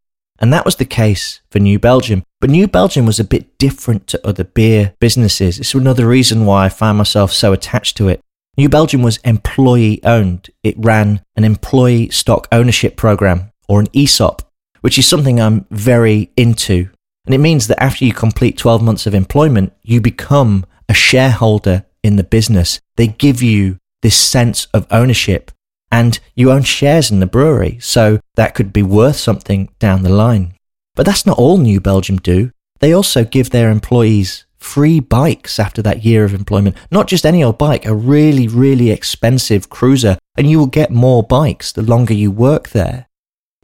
[0.42, 2.24] And that was the case for New Belgium.
[2.40, 5.60] But New Belgium was a bit different to other beer businesses.
[5.60, 8.20] It's another reason why I found myself so attached to it.
[8.58, 10.50] New Belgium was employee owned.
[10.64, 14.42] It ran an employee stock ownership program or an ESOP,
[14.80, 16.90] which is something I'm very into.
[17.24, 21.84] And it means that after you complete 12 months of employment, you become a shareholder
[22.02, 22.80] in the business.
[22.96, 25.52] They give you this sense of ownership
[25.92, 30.08] and you own shares in the brewery, so that could be worth something down the
[30.08, 30.54] line.
[30.96, 32.50] But that's not all New Belgium do.
[32.80, 36.76] They also give their employees free bikes after that year of employment.
[36.90, 41.22] Not just any old bike, a really, really expensive cruiser, and you will get more
[41.22, 43.06] bikes the longer you work there.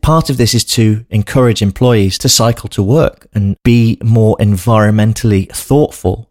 [0.03, 5.51] Part of this is to encourage employees to cycle to work and be more environmentally
[5.51, 6.31] thoughtful.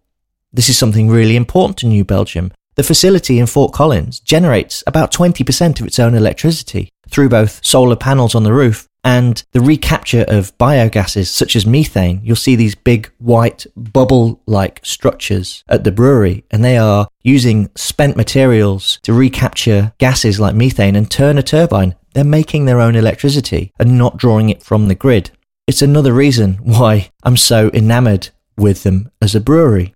[0.53, 5.11] This is something really important to New Belgium the facility in Fort Collins generates about
[5.11, 10.25] 20% of its own electricity through both solar panels on the roof and the recapture
[10.27, 12.21] of biogases such as methane.
[12.23, 17.69] You'll see these big white bubble like structures at the brewery, and they are using
[17.75, 21.95] spent materials to recapture gases like methane and turn a turbine.
[22.13, 25.31] They're making their own electricity and not drawing it from the grid.
[25.67, 29.95] It's another reason why I'm so enamored with them as a brewery.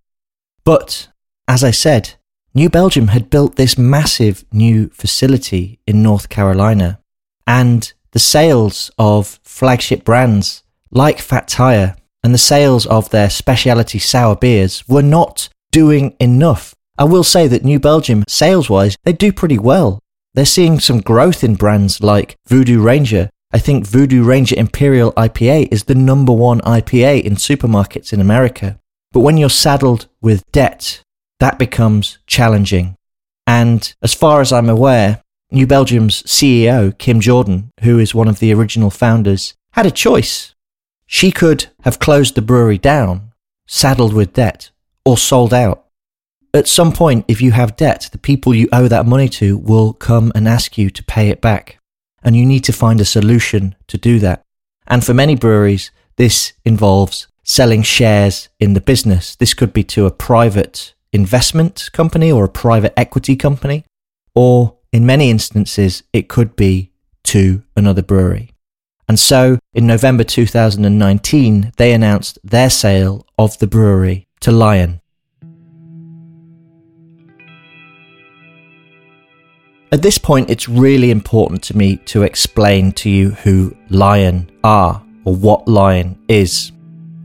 [0.63, 1.09] But
[1.47, 2.15] as I said,
[2.53, 6.99] New Belgium had built this massive new facility in North Carolina,
[7.47, 13.99] and the sales of flagship brands like Fat Tire and the sales of their specialty
[13.99, 16.75] sour beers were not doing enough.
[16.97, 19.99] I will say that New Belgium, sales wise, they do pretty well.
[20.33, 23.29] They're seeing some growth in brands like Voodoo Ranger.
[23.53, 28.77] I think Voodoo Ranger Imperial IPA is the number one IPA in supermarkets in America.
[29.13, 31.01] But when you're saddled with debt
[31.41, 32.95] that becomes challenging.
[33.47, 38.37] And as far as I'm aware, New Belgium's CEO, Kim Jordan, who is one of
[38.37, 40.53] the original founders, had a choice.
[41.07, 43.31] She could have closed the brewery down,
[43.65, 44.69] saddled with debt,
[45.03, 45.87] or sold out.
[46.53, 49.93] At some point, if you have debt, the people you owe that money to will
[49.93, 51.79] come and ask you to pay it back.
[52.21, 54.43] And you need to find a solution to do that.
[54.85, 59.35] And for many breweries, this involves selling shares in the business.
[59.35, 63.85] This could be to a private investment company or a private equity company,
[64.33, 66.91] or in many instances, it could be
[67.23, 68.51] to another brewery.
[69.07, 75.01] And so in November 2019, they announced their sale of the brewery to Lion.
[79.93, 85.03] At this point, it's really important to me to explain to you who Lion are
[85.25, 86.71] or what Lion is.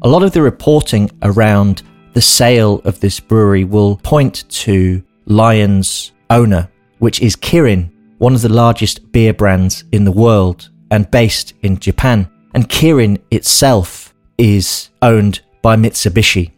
[0.02, 1.84] A lot of the reporting around
[2.16, 6.66] the sale of this brewery will point to Lion's owner,
[6.98, 11.78] which is Kirin, one of the largest beer brands in the world and based in
[11.78, 12.26] Japan.
[12.54, 16.52] And Kirin itself is owned by Mitsubishi,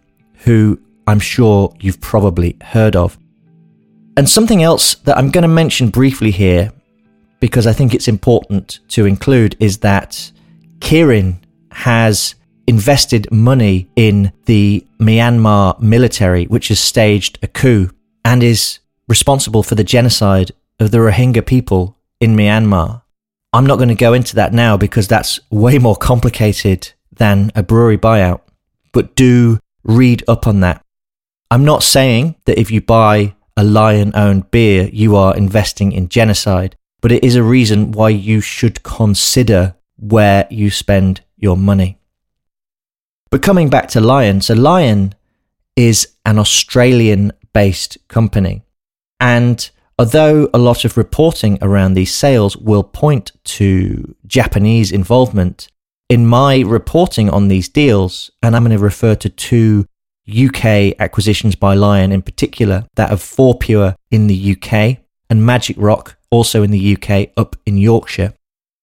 [0.44, 3.18] who I'm sure you've probably heard of.
[4.16, 6.73] And something else that I'm going to mention briefly here,
[7.40, 10.31] because I think it's important to include, is that
[10.79, 11.38] Kirin
[11.73, 12.37] has
[12.68, 17.90] invested money in the Myanmar military, which has staged a coup
[18.26, 23.00] and is responsible for the genocide of the Rohingya people in Myanmar.
[23.54, 27.62] I'm not going to go into that now because that's way more complicated than a
[27.62, 28.42] brewery buyout,
[28.92, 30.85] but do read up on that.
[31.50, 36.11] I'm not saying that if you buy a lion owned beer, you are investing in
[36.11, 41.98] genocide, but it is a reason why you should consider where you spend your money.
[43.30, 45.14] But coming back to Lion, so Lion
[45.76, 48.62] is an Australian based company.
[49.20, 55.68] And although a lot of reporting around these sales will point to Japanese involvement,
[56.08, 59.86] in my reporting on these deals, and I'm going to refer to two
[60.28, 66.16] UK acquisitions by Lion in particular, that of Fourpure in the UK and Magic Rock
[66.30, 68.32] also in the UK up in Yorkshire.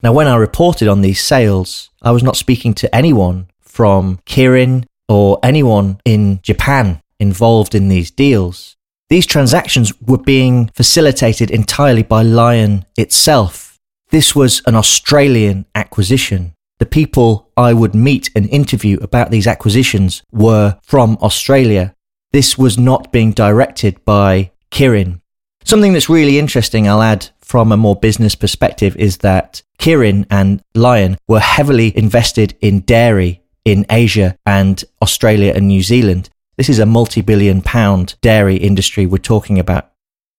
[0.04, 4.86] Now, when I reported on these sales, I was not speaking to anyone from Kirin
[5.10, 8.78] or anyone in Japan involved in these deals.
[9.10, 13.78] These transactions were being facilitated entirely by Lion itself.
[14.12, 16.54] This was an Australian acquisition.
[16.80, 21.94] The people I would meet and interview about these acquisitions were from Australia.
[22.32, 25.20] This was not being directed by Kirin.
[25.66, 30.62] Something that's really interesting, I'll add from a more business perspective, is that Kirin and
[30.74, 36.30] Lion were heavily invested in dairy in Asia and Australia and New Zealand.
[36.58, 39.92] This is a multi billion pound dairy industry we're talking about.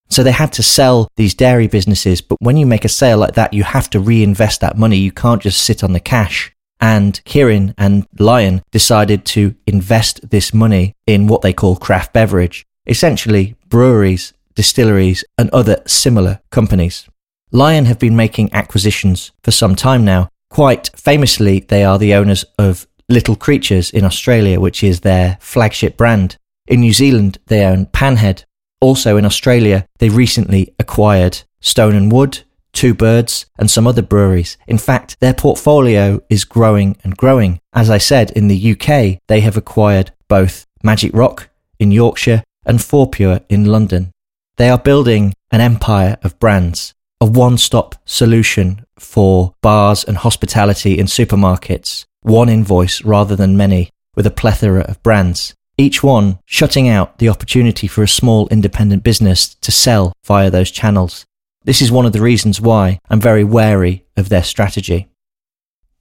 [0.08, 2.20] So they had to sell these dairy businesses.
[2.20, 4.96] But when you make a sale like that, you have to reinvest that money.
[4.96, 6.52] You can't just sit on the cash.
[6.80, 12.66] And Kirin and Lion decided to invest this money in what they call craft beverage,
[12.86, 17.08] essentially breweries, distilleries, and other similar companies.
[17.50, 20.28] Lion have been making acquisitions for some time now.
[20.50, 25.96] Quite famously, they are the owners of Little Creatures in Australia, which is their flagship
[25.96, 26.36] brand.
[26.66, 28.44] In New Zealand, they own Panhead.
[28.80, 32.40] Also in Australia, they recently acquired Stone and Wood,
[32.72, 34.58] Two Birds, and some other breweries.
[34.66, 37.60] In fact, their portfolio is growing and growing.
[37.72, 42.80] As I said, in the UK, they have acquired both Magic Rock in Yorkshire and
[42.80, 44.10] Fourpure in London.
[44.56, 50.98] They are building an empire of brands, a one stop solution for bars and hospitality
[50.98, 56.88] in supermarkets, one invoice rather than many, with a plethora of brands, each one shutting
[56.88, 61.24] out the opportunity for a small independent business to sell via those channels.
[61.64, 65.08] This is one of the reasons why I'm very wary of their strategy.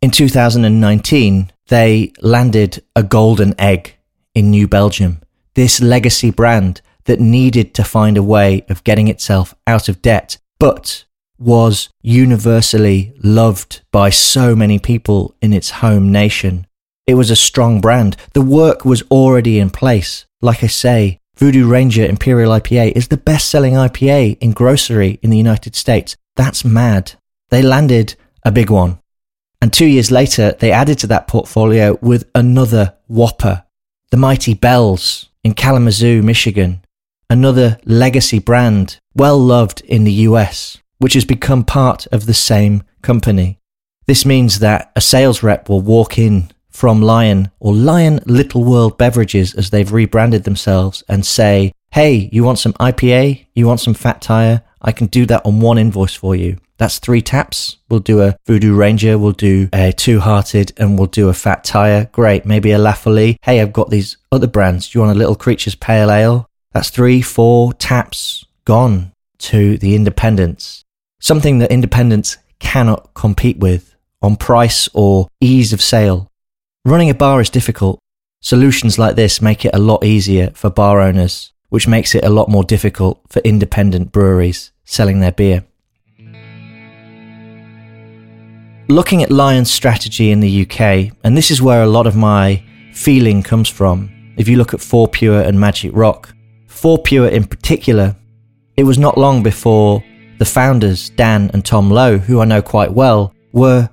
[0.01, 3.95] In 2019, they landed a golden egg
[4.33, 5.21] in New Belgium,
[5.53, 10.37] this legacy brand that needed to find a way of getting itself out of debt,
[10.59, 11.04] but
[11.37, 16.65] was universally loved by so many people in its home nation.
[17.07, 18.17] It was a strong brand.
[18.33, 20.25] The work was already in place.
[20.41, 25.29] Like I say, Voodoo Ranger Imperial IPA is the best selling IPA in grocery in
[25.29, 26.15] the United States.
[26.35, 27.13] That's mad.
[27.49, 28.99] They landed a big one.
[29.61, 33.63] And two years later, they added to that portfolio with another whopper,
[34.11, 36.83] the Mighty Bell's in Kalamazoo, Michigan,
[37.29, 42.83] another legacy brand, well loved in the US which has become part of the same
[43.01, 43.59] company.
[44.07, 48.97] This means that a sales rep will walk in from Lion or Lion Little World
[48.97, 53.47] Beverages as they've rebranded themselves and say, Hey, you want some IPA?
[53.55, 54.61] You want some fat tire?
[54.81, 56.57] I can do that on one invoice for you.
[56.77, 57.77] That's three taps.
[57.89, 61.63] We'll do a Voodoo Ranger, we'll do a Two Hearted, and we'll do a Fat
[61.63, 62.09] Tire.
[62.11, 62.45] Great.
[62.45, 62.91] Maybe a La.
[62.91, 64.89] Hey, I've got these other brands.
[64.89, 66.49] Do you want a Little Creatures Pale Ale?
[66.73, 70.84] That's three, four taps gone to the independents
[71.19, 76.31] something that independents cannot compete with on price or ease of sale.
[76.83, 77.99] Running a bar is difficult.
[78.41, 82.29] Solutions like this make it a lot easier for bar owners which makes it a
[82.29, 85.65] lot more difficult for independent breweries selling their beer.
[88.87, 92.63] Looking at Lion's strategy in the UK, and this is where a lot of my
[92.93, 94.11] feeling comes from.
[94.37, 96.33] If you look at Fourpure and Magic Rock,
[96.67, 98.15] Fourpure in particular,
[98.77, 100.03] it was not long before
[100.37, 103.89] the founders, Dan and Tom Lowe, who I know quite well, were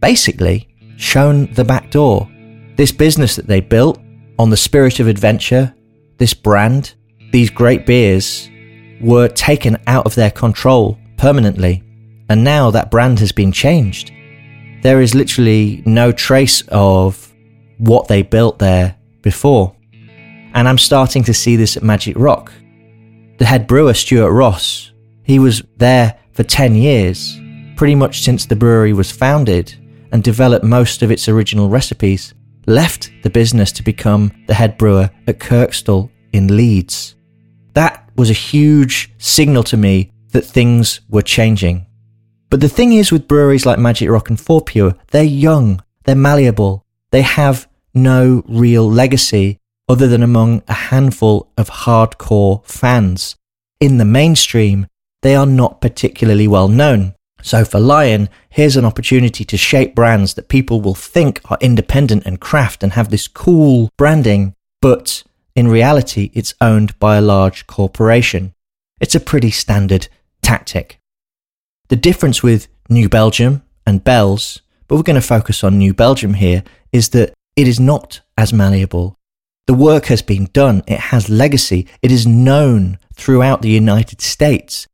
[0.00, 2.28] basically shown the back door.
[2.76, 4.00] This business that they built
[4.38, 5.74] on the spirit of adventure,
[6.18, 6.94] this brand,
[7.32, 8.50] these great beers
[9.00, 11.82] were taken out of their control permanently.
[12.28, 14.10] And now that brand has been changed.
[14.82, 17.32] There is literally no trace of
[17.78, 19.74] what they built there before.
[20.54, 22.52] And I'm starting to see this at Magic Rock.
[23.38, 24.92] The head brewer, Stuart Ross,
[25.26, 27.38] he was there for 10 years,
[27.74, 29.74] pretty much since the brewery was founded,
[30.12, 32.32] and developed most of its original recipes,
[32.66, 37.16] left the business to become the head brewer at Kirkstall in Leeds.
[37.74, 41.86] That was a huge signal to me that things were changing.
[42.48, 46.86] But the thing is with breweries like Magic Rock and Fourpure, they're young, they're malleable,
[47.10, 49.58] they have no real legacy
[49.88, 53.36] other than among a handful of hardcore fans.
[53.80, 54.86] In the mainstream,
[55.26, 57.12] they are not particularly well known.
[57.42, 62.24] So for Lion, here's an opportunity to shape brands that people will think are independent
[62.24, 65.24] and craft and have this cool branding, but
[65.56, 68.54] in reality, it's owned by a large corporation.
[69.00, 70.06] It's a pretty standard
[70.42, 71.00] tactic.
[71.88, 76.34] The difference with New Belgium and Bell's, but we're going to focus on New Belgium
[76.34, 76.62] here,
[76.92, 79.16] is that it is not as malleable.
[79.66, 84.86] The work has been done, it has legacy, it is known throughout the United States.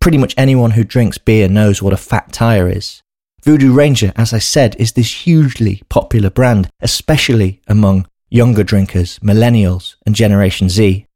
[0.00, 3.02] Pretty much anyone who drinks beer knows what a fat tire is.
[3.42, 9.96] Voodoo Ranger, as I said, is this hugely popular brand, especially among younger drinkers, millennials,
[10.04, 11.06] and Generation Z.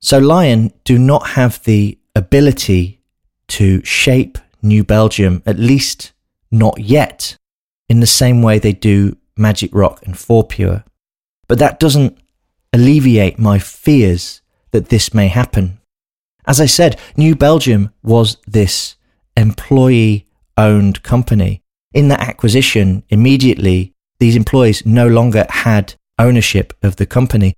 [0.00, 3.00] So Lion do not have the ability
[3.48, 6.12] to shape New Belgium, at least
[6.50, 7.36] not yet,
[7.88, 10.84] in the same way they do Magic Rock and Fourpure.
[11.48, 12.18] But that doesn't
[12.72, 14.40] alleviate my fears
[14.70, 15.78] that this may happen.
[16.46, 18.96] As I said, New Belgium was this
[19.36, 20.26] employee
[20.56, 21.62] owned company.
[21.94, 27.54] In that acquisition, immediately, these employees no longer had ownership of the company.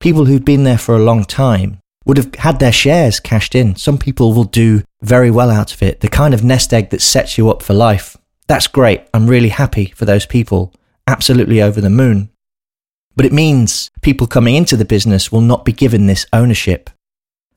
[0.00, 3.76] People who'd been there for a long time would have had their shares cashed in.
[3.76, 6.00] Some people will do very well out of it.
[6.00, 8.16] The kind of nest egg that sets you up for life.
[8.46, 9.02] That's great.
[9.12, 10.72] I'm really happy for those people.
[11.06, 12.30] Absolutely over the moon.
[13.14, 16.90] But it means people coming into the business will not be given this ownership.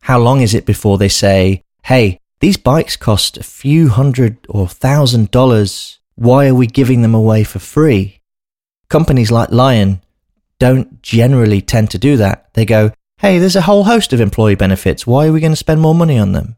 [0.02, 4.68] How long is it before they say, hey, these bikes cost a few hundred or
[4.68, 5.99] thousand dollars.
[6.16, 8.22] Why are we giving them away for free?
[8.89, 10.02] Companies like Lion
[10.58, 12.52] don't generally tend to do that.
[12.56, 15.06] They go, hey, there's a whole host of employee benefits.
[15.06, 16.56] Why are we going to spend more money on them?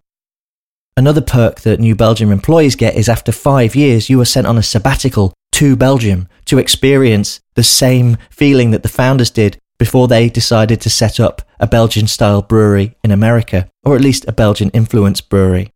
[0.95, 4.57] Another perk that New Belgium employees get is after five years, you are sent on
[4.57, 10.29] a sabbatical to Belgium to experience the same feeling that the founders did before they
[10.29, 14.69] decided to set up a Belgian style brewery in America, or at least a Belgian
[14.71, 15.71] influenced brewery.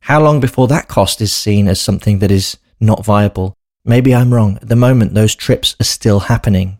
[0.00, 3.54] How long before that cost is seen as something that is not viable?
[3.84, 4.56] Maybe I'm wrong.
[4.62, 6.78] At the moment, those trips are still happening.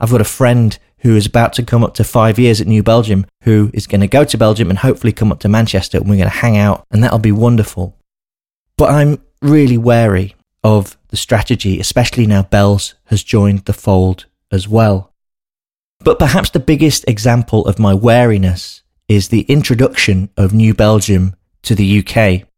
[0.00, 2.82] I've got a friend who is about to come up to five years at New
[2.82, 6.10] Belgium, who is going to go to Belgium and hopefully come up to Manchester and
[6.10, 7.96] we're going to hang out and that'll be wonderful.
[8.76, 10.34] But I'm really wary
[10.64, 15.11] of the strategy, especially now Bell's has joined the fold as well.
[16.04, 21.74] But perhaps the biggest example of my wariness is the introduction of New Belgium to
[21.74, 22.48] the UK.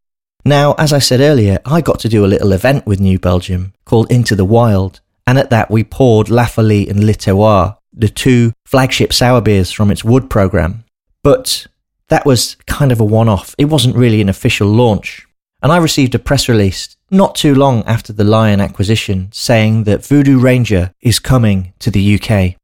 [0.47, 3.73] Now, as I said earlier, I got to do a little event with New Belgium
[3.85, 8.09] called Into the Wild, and at that we poured La Folie and Le Terroir, the
[8.09, 10.85] two flagship sour beers from its wood program.
[11.23, 11.67] But
[12.09, 13.55] that was kind of a one off.
[13.59, 15.27] It wasn't really an official launch.
[15.63, 20.05] And I received a press release not too long after the Lion acquisition saying that
[20.05, 22.57] Voodoo Ranger is coming to the UK.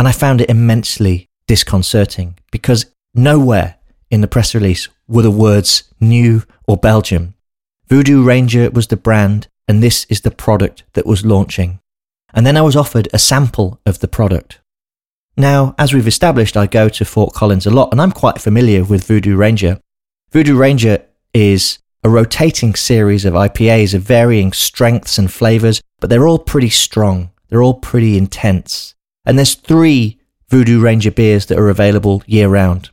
[0.00, 3.76] And I found it immensely disconcerting because nowhere
[4.10, 7.34] in the press release were the words new or Belgium.
[7.86, 11.80] Voodoo Ranger was the brand, and this is the product that was launching
[12.32, 14.60] and then I was offered a sample of the product.
[15.36, 18.84] Now, as we've established, I go to Fort Collins a lot, and I'm quite familiar
[18.84, 19.80] with Voodoo Ranger.
[20.32, 26.26] Voodoo Ranger is a rotating series of IPAs of varying strengths and flavors, but they're
[26.26, 27.30] all pretty strong.
[27.48, 28.94] They're all pretty intense.
[29.30, 30.18] And there's three
[30.48, 32.90] Voodoo Ranger beers that are available year round.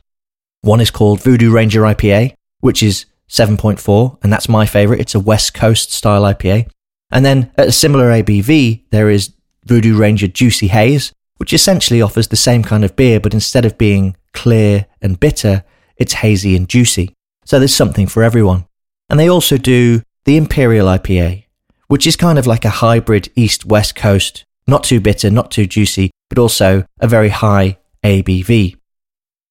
[0.60, 5.00] One is called Voodoo Ranger IPA, which is 7.4, and that's my favorite.
[5.00, 6.70] It's a West Coast style IPA.
[7.10, 9.34] And then at a similar ABV, there is
[9.64, 13.76] Voodoo Ranger Juicy Haze, which essentially offers the same kind of beer, but instead of
[13.76, 15.64] being clear and bitter,
[15.96, 17.12] it's hazy and juicy.
[17.46, 18.64] So there's something for everyone.
[19.10, 21.46] And they also do the Imperial IPA,
[21.88, 25.66] which is kind of like a hybrid East West Coast, not too bitter, not too
[25.66, 28.76] juicy, but also a very high ABV.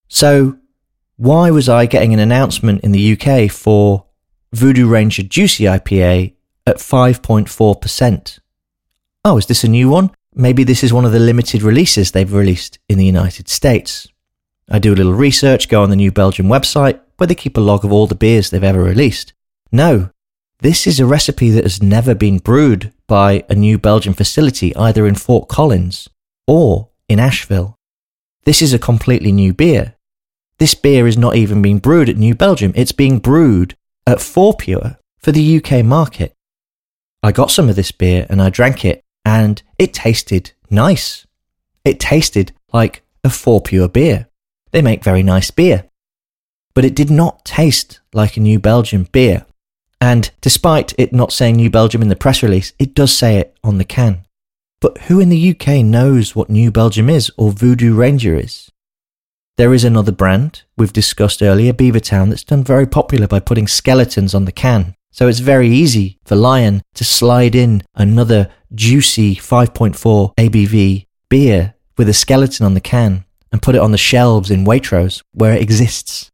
[0.08, 0.58] So,
[1.16, 4.06] why was I getting an announcement in the UK for
[4.52, 6.34] Voodoo Ranger Juicy IPA
[6.66, 8.38] at 5.4%?
[9.24, 10.10] Oh, is this a new one?
[10.34, 14.06] Maybe this is one of the limited releases they've released in the United States.
[14.70, 17.60] I do a little research, go on the New Belgium website, where they keep a
[17.60, 19.32] log of all the beers they've ever released.
[19.72, 20.10] No,
[20.60, 25.06] this is a recipe that has never been brewed by a New Belgium facility either
[25.06, 26.08] in Fort Collins
[26.46, 27.78] or in Asheville.
[28.44, 29.94] This is a completely new beer.
[30.58, 34.18] This beer is not even being brewed at New Belgium, it's being brewed at
[34.58, 36.34] Pure for the UK market.
[37.22, 41.26] I got some of this beer and I drank it, and it tasted nice.
[41.84, 44.28] It tasted like a Pure beer.
[44.72, 45.84] They make very nice beer.
[46.74, 49.46] But it did not taste like a New Belgium beer.
[50.00, 53.56] And despite it not saying New Belgium in the press release, it does say it
[53.64, 54.24] on the can.
[54.80, 58.70] But who in the UK knows what New Belgium is or Voodoo Ranger is?
[59.56, 64.32] There is another brand we've discussed earlier, Beavertown, that's done very popular by putting skeletons
[64.32, 64.94] on the can.
[65.10, 72.08] So it's very easy for Lion to slide in another juicy 5.4 ABV beer with
[72.08, 75.62] a skeleton on the can and put it on the shelves in Waitrose where it
[75.62, 76.30] exists.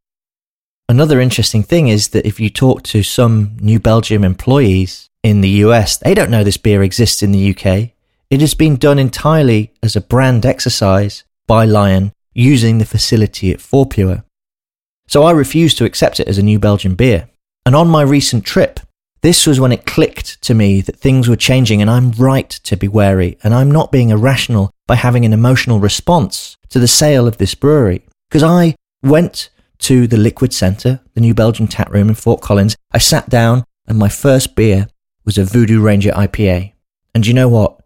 [0.87, 5.49] Another interesting thing is that if you talk to some New Belgium employees in the
[5.65, 7.91] US, they don't know this beer exists in the UK.
[8.29, 13.65] It has been done entirely as a brand exercise by Lion using the facility at
[13.89, 14.23] Pure.
[15.07, 17.29] So I refused to accept it as a New Belgium beer.
[17.65, 18.79] And on my recent trip,
[19.21, 22.77] this was when it clicked to me that things were changing and I'm right to
[22.77, 27.27] be wary and I'm not being irrational by having an emotional response to the sale
[27.27, 28.05] of this brewery.
[28.29, 29.49] Because I went
[29.79, 32.75] to the Liquid Centre, the New Belgium tap room in Fort Collins.
[32.91, 34.87] I sat down and my first beer
[35.25, 36.73] was a Voodoo Ranger IPA.
[37.13, 37.79] And you know what?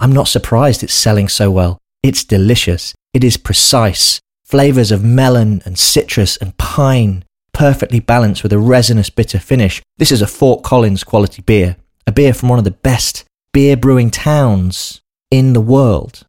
[0.00, 1.78] I'm not surprised it's selling so well.
[2.02, 2.94] It's delicious.
[3.14, 4.20] It is precise.
[4.44, 9.82] Flavors of melon and citrus and pine, perfectly balanced with a resinous bitter finish.
[9.98, 11.76] This is a Fort Collins quality beer,
[12.06, 16.26] a beer from one of the best beer brewing towns in the world.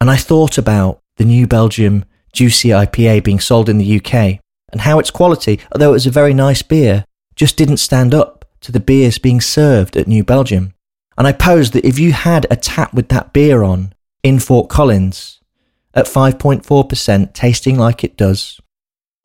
[0.00, 4.40] And I thought about the New Belgium Juicy IPA being sold in the UK
[4.70, 7.04] and how its quality, although it was a very nice beer,
[7.36, 10.74] just didn't stand up to the beers being served at New Belgium.
[11.16, 13.92] And I posed that if you had a tap with that beer on
[14.22, 15.40] in Fort Collins
[15.94, 18.60] at 5.4%, tasting like it does,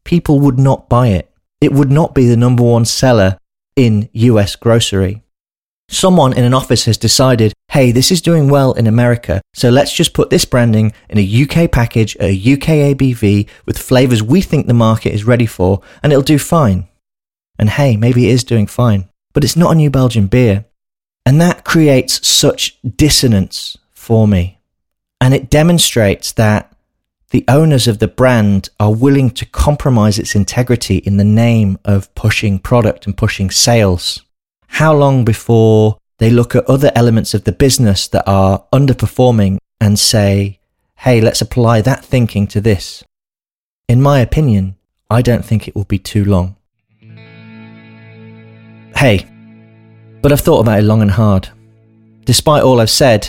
[0.04, 1.32] people would not buy it.
[1.62, 3.38] It would not be the number one seller
[3.76, 5.24] in US grocery.
[5.90, 9.92] Someone in an office has decided, hey, this is doing well in America, so let's
[9.92, 14.42] just put this branding in a UK package at a UK ABV with flavors we
[14.42, 16.88] think the market is ready for, and it'll do fine.
[17.58, 20.66] And hey, maybe it is doing fine, but it's not a New Belgian beer.
[21.26, 24.60] And that creates such dissonance for me.
[25.20, 26.72] And it demonstrates that
[27.32, 32.14] the owners of the brand are willing to compromise its integrity in the name of
[32.14, 34.22] pushing product and pushing sales
[34.68, 40.00] how long before they look at other elements of the business that are underperforming and
[40.00, 40.58] say,
[41.00, 43.04] hey, let's apply that thinking to this?
[43.90, 44.78] In my opinion,
[45.10, 46.56] I don't think it will be too long.
[48.96, 49.28] Hey,
[50.22, 51.50] but I've thought about it long and hard.
[52.24, 53.28] Despite all I've said,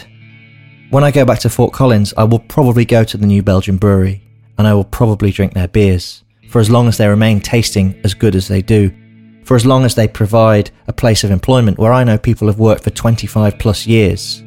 [0.91, 3.77] when I go back to Fort Collins, I will probably go to the New Belgium
[3.77, 4.23] Brewery
[4.57, 8.15] and I will probably drink their beers for as long as they remain tasting as
[8.15, 8.93] good as they do
[9.45, 12.59] for as long as they provide a place of employment where I know people have
[12.59, 14.41] worked for 25 plus years.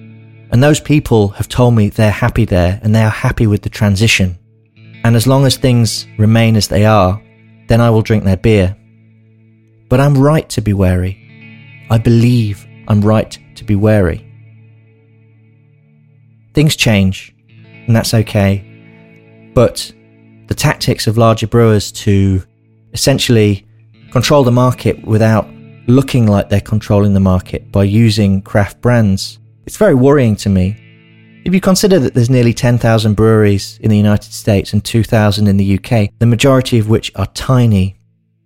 [0.49, 3.69] And those people have told me they're happy there and they are happy with the
[3.69, 4.37] transition.
[5.03, 7.21] And as long as things remain as they are,
[7.67, 8.75] then I will drink their beer.
[9.89, 11.85] But I'm right to be wary.
[11.89, 14.23] I believe I'm right to be wary.
[16.53, 17.35] Things change,
[17.85, 19.51] and that's okay.
[19.53, 19.91] But
[20.47, 22.43] the tactics of larger brewers to
[22.93, 23.66] essentially
[24.11, 25.47] control the market without
[25.87, 29.39] looking like they're controlling the market by using craft brands.
[29.65, 30.83] It's very worrying to me.
[31.45, 35.55] If you consider that there's nearly 10,000 breweries in the United States and 2,000 in
[35.55, 37.97] the UK, the majority of which are tiny,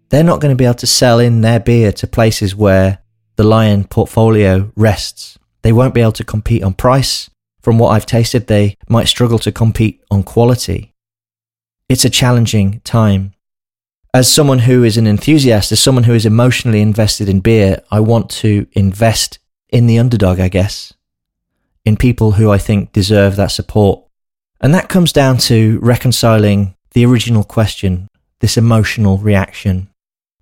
[0.10, 3.00] they're not going to be able to sell in their beer to places where
[3.38, 5.40] the Lion portfolio rests.
[5.64, 7.30] They won't be able to compete on price.
[7.62, 10.94] From what I've tasted, they might struggle to compete on quality.
[11.90, 13.34] It's a challenging time
[14.14, 18.02] as someone who is an enthusiast, as someone who is emotionally invested in beer, I
[18.02, 19.40] want to invest
[19.70, 20.94] in the underdog, I guess,
[21.86, 24.04] in people who I think deserve that support.
[24.60, 28.08] And that comes down to reconciling the original question
[28.42, 29.88] this emotional reaction.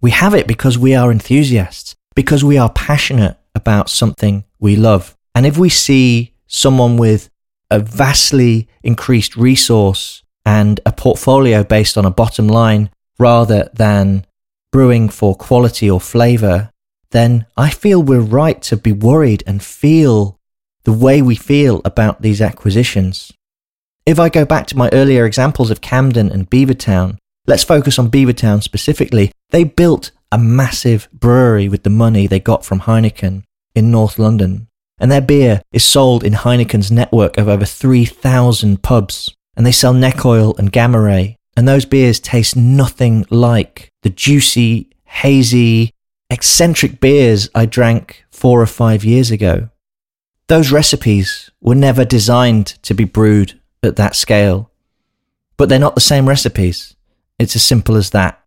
[0.02, 5.18] We have it because we are enthusiasts, because we are passionate about something we love.
[5.36, 7.30] And if we see someone with
[7.70, 12.90] a vastly increased resource and a portfolio based on a bottom line
[13.20, 14.26] rather than
[14.72, 16.72] brewing for quality or flavor,
[17.12, 20.38] then I feel we're right to be worried and feel
[20.84, 23.32] the way we feel about these acquisitions.
[24.06, 28.10] If I go back to my earlier examples of Camden and Beavertown, let's focus on
[28.10, 29.32] Beavertown specifically.
[29.50, 33.44] They built a massive brewery with the money they got from Heineken
[33.76, 34.68] in North London,
[35.00, 39.36] and their beer is sold in Heineken's network of over 3,000 pubs.
[39.56, 44.10] And they sell neck oil and gamma ray, and those beers taste nothing like the
[44.10, 45.92] juicy, hazy,
[46.30, 49.68] eccentric beers I drank four or five years ago.
[50.48, 54.72] Those recipes were never designed to be brewed at that scale,
[55.58, 56.96] but they're not the same recipes.
[57.38, 58.42] It's as simple as that.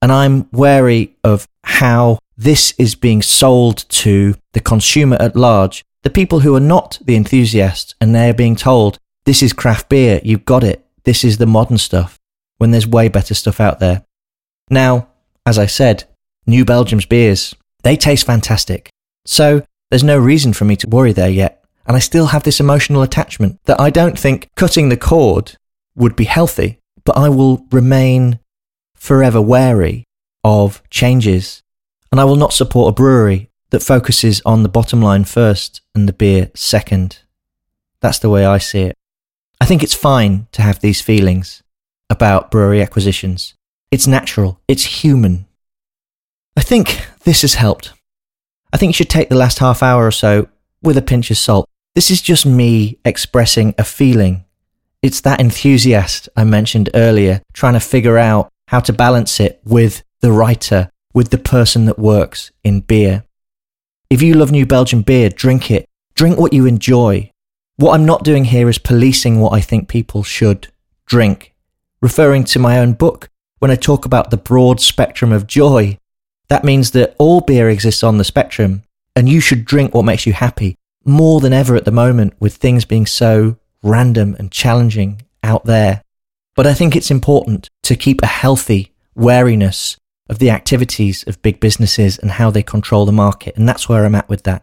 [0.00, 6.08] And I'm wary of how this is being sold to the consumer at large, the
[6.08, 10.44] people who are not the enthusiasts, and they're being told, this is craft beer, you've
[10.44, 12.16] got it, this is the modern stuff,
[12.64, 14.06] when there's way better stuff out there.
[14.70, 15.08] Now,
[15.44, 16.04] as I said,
[16.46, 18.88] New Belgium's beers, they taste fantastic.
[19.26, 21.62] So there's no reason for me to worry there yet.
[21.86, 25.58] And I still have this emotional attachment that I don't think cutting the cord
[25.94, 28.38] would be healthy, but I will remain
[28.94, 30.04] forever wary
[30.42, 31.62] of changes.
[32.10, 36.08] And I will not support a brewery that focuses on the bottom line first and
[36.08, 37.18] the beer second.
[38.00, 38.96] That's the way I see it.
[39.60, 41.62] I think it's fine to have these feelings
[42.14, 43.54] about brewery acquisitions.
[43.90, 45.46] It's natural, it's human.
[46.56, 47.92] I think this has helped.
[48.72, 50.48] I think you should take the last half hour or so
[50.82, 51.68] with a pinch of salt.
[51.94, 54.44] This is just me expressing a feeling.
[55.02, 60.02] It's that enthusiast I mentioned earlier, trying to figure out how to balance it with
[60.20, 63.24] the writer, with the person that works in beer.
[64.10, 65.86] If you love New Belgian beer, drink it.
[66.14, 67.30] Drink what you enjoy.
[67.76, 70.68] What I'm not doing here is policing what I think people should
[71.06, 71.53] drink.
[72.04, 73.30] Referring to my own book,
[73.60, 75.96] when I talk about the broad spectrum of joy,
[76.48, 78.82] that means that all beer exists on the spectrum,
[79.16, 80.76] and you should drink what makes you happy
[81.06, 86.02] more than ever at the moment with things being so random and challenging out there.
[86.54, 89.96] But I think it's important to keep a healthy wariness
[90.28, 93.56] of the activities of big businesses and how they control the market.
[93.56, 94.62] And that's where I'm at with that.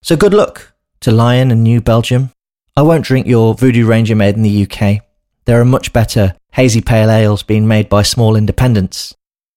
[0.00, 2.30] So good luck to Lion and New Belgium.
[2.74, 5.04] I won't drink your Voodoo Ranger made in the UK.
[5.44, 9.14] There are much better hazy pale ales being made by small independents.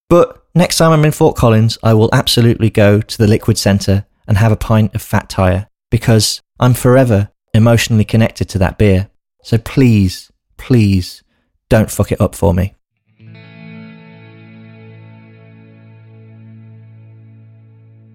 [0.09, 4.05] But Next time I'm in Fort Collins, I will absolutely go to the Liquid Centre
[4.27, 9.09] and have a pint of Fat Tire because I'm forever emotionally connected to that beer.
[9.41, 11.23] So please, please
[11.69, 12.75] don't fuck it up for me.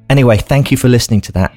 [0.09, 1.53] Anyway, thank you for listening to that.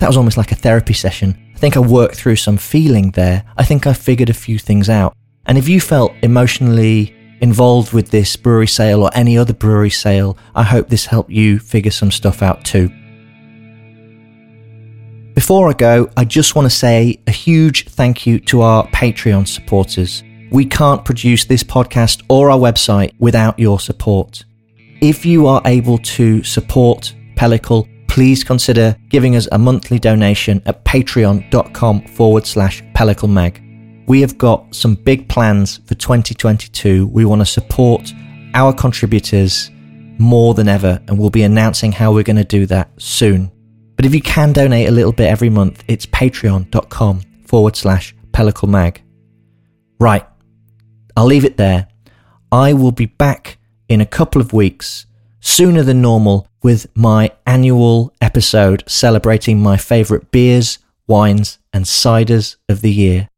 [0.00, 1.40] That was almost like a therapy session.
[1.54, 3.44] I think I worked through some feeling there.
[3.56, 5.16] I think I figured a few things out.
[5.46, 10.36] And if you felt emotionally involved with this brewery sale or any other brewery sale,
[10.54, 12.90] I hope this helped you figure some stuff out too.
[15.34, 19.46] Before I go, I just want to say a huge thank you to our Patreon
[19.46, 20.24] supporters.
[20.50, 24.44] We can't produce this podcast or our website without your support.
[25.02, 30.84] If you are able to support Pellicle, please consider giving us a monthly donation at
[30.86, 33.65] patreon.com forward slash pelliclemag
[34.06, 37.06] we have got some big plans for 2022.
[37.08, 38.12] We want to support
[38.54, 39.70] our contributors
[40.18, 43.50] more than ever, and we'll be announcing how we're going to do that soon.
[43.96, 48.68] But if you can donate a little bit every month, it's patreon.com forward slash pellicle
[48.68, 49.02] mag.
[49.98, 50.26] Right,
[51.16, 51.88] I'll leave it there.
[52.52, 55.06] I will be back in a couple of weeks,
[55.40, 62.82] sooner than normal, with my annual episode celebrating my favourite beers, wines, and ciders of
[62.82, 63.28] the year.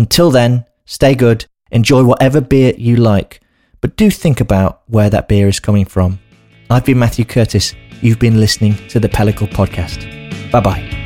[0.00, 3.42] Until then, stay good, enjoy whatever beer you like,
[3.82, 6.18] but do think about where that beer is coming from.
[6.70, 7.74] I've been Matthew Curtis.
[8.00, 10.00] You've been listening to the Pellicle Podcast.
[10.50, 10.99] Bye bye.